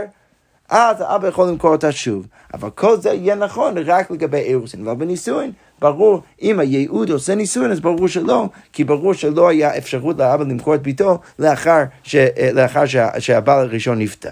אז 0.69 1.01
האבא 1.01 1.27
יכול 1.27 1.47
למכור 1.47 1.71
אותה 1.71 1.91
שוב. 1.91 2.27
אבל 2.53 2.69
כל 2.69 2.97
זה 2.97 3.09
יהיה 3.09 3.35
נכון 3.35 3.77
רק 3.85 4.11
לגבי 4.11 4.37
אירוסין. 4.37 4.87
אבל 4.87 4.95
בנישואין, 4.95 5.51
ברור, 5.81 6.21
אם 6.41 6.59
הייעוד 6.59 7.09
עושה 7.09 7.35
נישואין, 7.35 7.71
אז 7.71 7.79
ברור 7.79 8.07
שלא, 8.07 8.49
כי 8.73 8.83
ברור 8.83 9.13
שלא 9.13 9.49
היה 9.49 9.77
אפשרות 9.77 10.17
לאבא 10.19 10.43
למכור 10.43 10.75
את 10.75 10.81
ביתו 10.81 11.19
לאחר, 11.39 11.83
ש, 12.03 12.15
לאחר 12.53 12.85
שה, 12.85 13.19
שהבעל 13.19 13.59
הראשון 13.59 13.99
נפטר. 13.99 14.29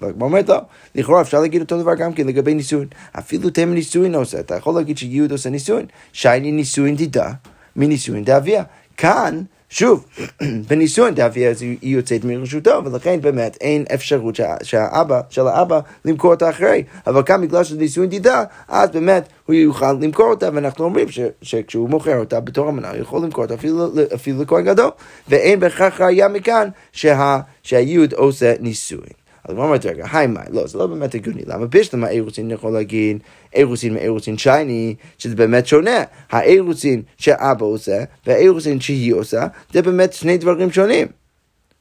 והגמרא 0.00 0.26
אומרת 0.26 0.48
לא, 0.48 0.60
לכאורה 0.94 1.20
אפשר 1.20 1.40
להגיד 1.40 1.60
אותו 1.60 1.82
דבר 1.82 1.94
גם 1.94 2.12
כן 2.12 2.26
לגבי 2.26 2.54
נישואין. 2.54 2.88
אפילו 3.18 3.50
תם 3.50 3.74
נישואין 3.74 4.14
עושה, 4.14 4.40
אתה 4.40 4.56
יכול 4.56 4.74
להגיד 4.74 4.98
שיהוד 4.98 5.32
עושה 5.32 5.50
נישואין. 5.50 5.86
שייני 6.12 6.52
נישואין 6.52 6.96
תדע 6.96 7.30
מנישואין 7.76 8.24
דאביה. 8.24 8.62
כאן 8.96 9.42
שוב, 9.72 10.04
בנישואין 10.68 11.14
דאבי 11.14 11.46
אז 11.46 11.62
היא 11.62 11.76
יוצאת 11.82 12.24
מרשותו, 12.24 12.80
ולכן 12.84 13.20
באמת 13.20 13.56
אין 13.60 13.84
אפשרות 13.94 14.38
שהאבא, 14.62 15.20
של 15.30 15.46
האבא, 15.46 15.80
למכור 16.04 16.30
אותה 16.30 16.50
אחרי. 16.50 16.82
אבל 17.06 17.22
כאן 17.22 17.42
בגלל 17.42 17.64
שזה 17.64 17.78
נישואין 17.78 18.10
דידה, 18.10 18.44
אז 18.68 18.90
באמת 18.90 19.28
הוא 19.46 19.54
יוכל 19.54 19.92
למכור 19.92 20.26
אותה, 20.26 20.48
ואנחנו 20.54 20.84
אומרים 20.84 21.08
ש, 21.08 21.20
שכשהוא 21.42 21.88
מוכר 21.88 22.18
אותה 22.18 22.40
בתור 22.40 22.68
אמנה, 22.68 22.90
הוא 22.90 22.98
יכול 22.98 23.22
למכור 23.22 23.44
אותה 23.44 23.54
אפילו, 23.54 23.88
אפילו 24.14 24.42
לכהן 24.42 24.64
גדול. 24.64 24.90
ואין 25.28 25.60
בהכרח 25.60 26.00
ראייה 26.00 26.28
מכאן 26.28 26.68
שה, 26.92 27.40
שהיוד 27.62 28.12
עושה 28.12 28.54
נישואין. 28.60 29.21
אז 29.44 29.54
הוא 29.54 29.64
אומרת, 29.64 29.86
רגע, 29.86 30.06
היי 30.12 30.26
מאי, 30.26 30.42
לא, 30.50 30.66
זה 30.66 30.78
לא 30.78 30.86
באמת 30.86 31.14
הגיוני. 31.14 31.42
למה 31.46 31.66
בשלמה 31.66 32.08
אירוסין 32.08 32.50
יכול 32.50 32.72
להגיד 32.72 33.18
אירוסין 33.54 33.94
מאירוסין 33.94 34.38
שייני, 34.38 34.94
שזה 35.18 35.36
באמת 35.36 35.66
שונה. 35.66 36.02
האירוסין 36.30 37.02
שאבא 37.18 37.66
עושה, 37.66 38.04
והאירוסין 38.26 38.80
שהיא 38.80 39.14
עושה, 39.14 39.46
זה 39.72 39.82
באמת 39.82 40.12
שני 40.12 40.38
דברים 40.38 40.70
שונים. 40.70 41.06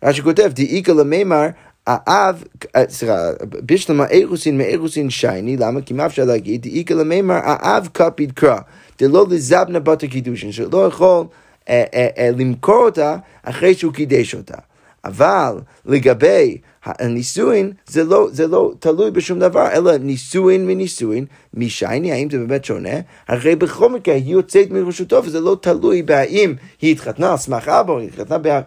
רש"י 0.04 0.21
כותב, 0.21 0.52
דאיכא 0.56 0.91
למימר, 0.91 1.47
האב, 1.88 2.43
סליחה, 2.89 3.30
בשלמה 3.65 4.08
אירוסין 4.08 4.58
מאירוסין 4.58 5.10
שייני, 5.10 5.58
למה? 5.58 5.82
כי 5.82 5.93
מה 5.93 6.06
אפשר 6.06 6.26
להגיד? 6.26 6.62
דאיכא 6.62 6.93
למימר, 6.93 7.39
האב 7.43 7.88
קפיד 7.93 8.32
קרא, 8.32 8.60
דלא 9.00 9.26
לזבנה 9.30 9.80
בת 9.80 10.04
הקידושין, 10.04 10.52
שלא 10.52 10.86
יכול 10.88 11.26
אה, 11.69 11.84
אה, 11.93 12.08
אה, 12.17 12.30
למכור 12.38 12.86
אותה 12.86 13.15
אחרי 13.43 13.74
שהוא 13.74 13.93
קידש 13.93 14.36
אותה. 14.36 14.58
אבל 15.06 15.60
לגבי 15.86 16.58
הנישואין 16.86 17.72
זה 17.88 18.04
לא, 18.04 18.28
זה 18.32 18.48
לא 18.48 18.72
תלוי 18.80 19.12
בשום 19.12 19.39
דבר, 19.39 19.67
אלא 19.72 19.98
נישואין 19.98 20.67
מנישואין, 20.67 21.26
משייני, 21.54 22.12
האם 22.12 22.30
זה 22.30 22.38
באמת 22.38 22.65
שונה? 22.65 23.00
הרי 23.28 23.56
בכל 23.56 23.89
מקרה 23.89 24.15
היא 24.15 24.32
יוצאת 24.34 24.72
מרשותו 24.72 25.24
וזה 25.24 25.39
לא 25.39 25.58
תלוי 25.62 26.02
בהאם 26.02 26.54
היא 26.82 26.91
התחתנה 26.91 27.32
על 27.32 27.38
סמך 27.38 27.67
אבא, 27.67 27.98
היא 27.98 28.08
התחתנה 28.08 28.62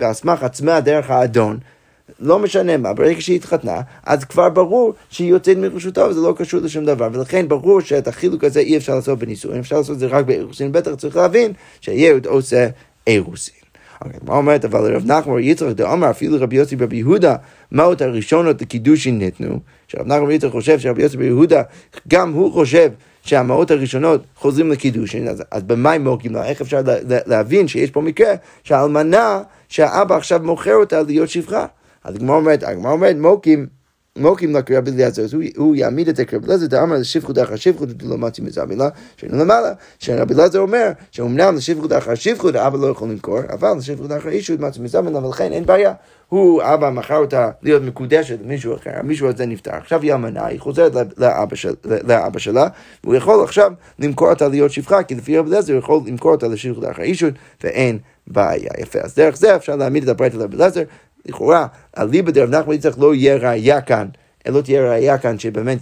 על 0.00 0.12
סמך 0.12 0.42
עצמה 0.42 0.80
דרך 0.80 1.10
האדון. 1.10 1.58
לא 2.20 2.38
משנה 2.38 2.76
מה, 2.76 2.92
ברגע 2.92 3.20
שהיא 3.20 3.36
התחתנה, 3.36 3.80
אז 4.04 4.24
כבר 4.24 4.48
ברור 4.48 4.94
שהיא 5.10 5.30
יוצאת 5.30 5.56
מרשותו 5.56 6.00
וזה 6.00 6.20
לא 6.20 6.34
קשור 6.36 6.60
לשום 6.60 6.84
דבר, 6.84 7.08
ולכן 7.12 7.48
ברור 7.48 7.80
שאת 7.80 8.08
החילוק 8.08 8.44
הזה 8.44 8.60
אי 8.60 8.76
אפשר 8.76 8.94
לעשות 8.94 9.18
בנישואין, 9.18 9.58
אפשר 9.58 9.76
לעשות 9.76 9.94
את 9.94 9.98
זה 9.98 10.06
רק 10.06 10.24
באירוסין, 10.24 10.72
בטח 10.72 10.94
צריך 10.94 11.16
להבין 11.16 11.52
שהילד 11.80 12.26
עושה 12.26 12.68
אירוסין. 13.06 13.63
מה 14.22 14.34
אומרת, 14.34 14.64
אבל 14.64 14.94
רב 14.96 15.12
נחמן 15.12 15.38
יצחק 15.38 15.68
דאמר 15.68 16.10
אפילו 16.10 16.36
רבי 16.40 16.56
יוסי 16.56 16.76
ברבי 16.76 16.96
יהודה, 16.96 17.36
מאות 17.72 18.02
הראשונות 18.02 18.62
לקידושין 18.62 19.18
ניתנו, 19.18 19.60
שרב 19.88 20.06
נחמן 20.06 20.30
יצחק 20.30 20.50
חושב 20.50 20.78
שרבי 20.78 21.02
יוסי 21.02 21.16
ברבי 21.16 21.28
יהודה, 21.28 21.62
גם 22.08 22.32
הוא 22.32 22.52
חושב 22.52 22.90
שהמאות 23.22 23.70
הראשונות 23.70 24.24
חוזרים 24.36 24.70
לקידושין, 24.70 25.28
אז, 25.28 25.42
אז 25.50 25.62
במה 25.62 25.92
הם 25.92 26.04
מוקים 26.04 26.34
לה? 26.34 26.44
איך 26.44 26.60
אפשר 26.60 26.80
להבין 27.26 27.68
שיש 27.68 27.90
פה 27.90 28.00
מקרה 28.00 28.34
שהאלמנה, 28.64 29.42
שהאבא 29.68 30.16
עכשיו 30.16 30.40
מוכר 30.44 30.74
אותה 30.74 31.02
להיות 31.02 31.28
שפחה? 31.28 31.66
אז 32.04 32.14
הגמרא 32.14 32.36
אומרת, 32.36 32.62
הגמרא 32.62 32.92
אומרת 32.92 33.16
מוקים 33.16 33.66
מוקים 34.18 34.56
לקרבי 34.56 34.90
אליעזר, 34.90 35.22
אז 35.22 35.34
הוא 35.56 35.76
יעמיד 35.76 36.08
את 36.08 36.18
הקרבי 36.18 36.46
אליעזר, 36.46 36.66
דאמר 36.66 36.96
לשפחות 36.96 37.38
אחר 37.38 37.56
שפחות, 37.56 37.88
לא 38.02 38.18
מצי 38.18 38.42
מזה 38.42 38.64
מילה, 38.64 38.88
שהיינו 39.16 39.38
למעלה, 39.38 39.72
שרבי 39.98 40.34
אליעזר 40.34 40.58
אומר, 40.58 40.90
שאומנם 41.10 41.56
לשפחות 41.56 41.92
אחר 41.92 42.14
שפחות, 42.14 42.54
האבא 42.54 42.78
לא 42.78 42.86
יכול 42.86 43.08
למכור, 43.08 43.40
אבל 43.52 43.74
לשפחות 43.78 44.12
אחר 44.12 44.28
אישות 44.28 44.60
מצי 44.60 44.80
מזה 44.80 45.00
מילה, 45.00 45.26
ולכן 45.26 45.52
אין 45.52 45.66
בעיה. 45.66 45.92
הוא, 46.28 46.62
אבא 46.62 46.90
מכר 46.90 47.16
אותה 47.16 47.50
להיות 47.62 47.82
מקודשת 47.82 48.38
למישהו 48.44 48.74
אחר, 48.74 48.90
מישהו 49.02 49.28
הזה 49.28 49.46
נפטר, 49.46 49.74
עכשיו 49.74 50.02
היא 50.02 50.14
אמנה, 50.14 50.46
היא 50.46 50.60
חוזרת 50.60 50.92
לאבא, 51.16 51.56
של, 51.56 51.74
לאבא 51.84 52.38
שלה, 52.38 52.68
והוא 53.04 53.14
יכול 53.14 53.44
עכשיו 53.44 53.72
למכור 53.98 54.30
אותה 54.30 54.48
להיות 54.48 54.70
שפחה, 54.70 55.02
כי 55.02 55.14
לפי 55.14 55.38
רבי 55.38 55.48
אליעזר 55.48 55.72
הוא 55.72 55.78
יכול 55.78 56.00
למכור 56.06 56.32
אותה 56.32 56.48
לשפחות 56.48 56.84
אחר 56.84 57.02
אישות, 57.02 57.34
ואין 57.64 57.98
בעיה. 58.26 58.70
יפה, 58.78 58.98
אז 58.98 59.14
דרך 59.14 59.36
זה 59.36 59.56
אפשר 59.56 59.76
להעמיד 59.76 60.02
את 60.02 60.08
הברית 60.08 60.34
לרבי 60.34 60.56
אליעזר, 60.56 60.82
לכאורה, 61.26 61.66
אליבא 61.98 62.30
דרב 62.30 62.50
נחמן 62.50 62.74
יצחק 62.74 62.98
לא 62.98 63.14
יהיה 63.14 63.36
ראייה 63.36 63.80
כאן 63.80 64.06
לא 64.48 64.60
תהיה 64.60 64.90
ראייה 64.90 65.18
כאן 65.18 65.38
שבאמת 65.38 65.78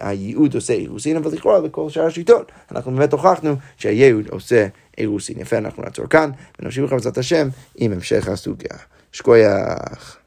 הייעוד 0.00 0.54
עושה 0.54 0.72
אירוסין, 0.72 1.16
אבל 1.16 1.32
לכאורה 1.32 1.58
לכל 1.58 1.90
שאר 1.90 2.06
השיטות. 2.06 2.52
אנחנו 2.72 2.92
באמת 2.92 3.12
הוכחנו 3.12 3.56
שהייעוד 3.76 4.28
עושה 4.28 4.66
אירוסין. 4.98 5.40
יפה, 5.40 5.58
אנחנו 5.58 5.82
נעצור 5.82 6.06
כאן, 6.06 6.30
ונמשיך 6.60 6.92
בעזרת 6.92 7.18
השם 7.18 7.48
עם 7.76 7.92
המשך 7.92 8.28
הסוגיה. 8.28 8.76
שכוייח. 9.12 10.18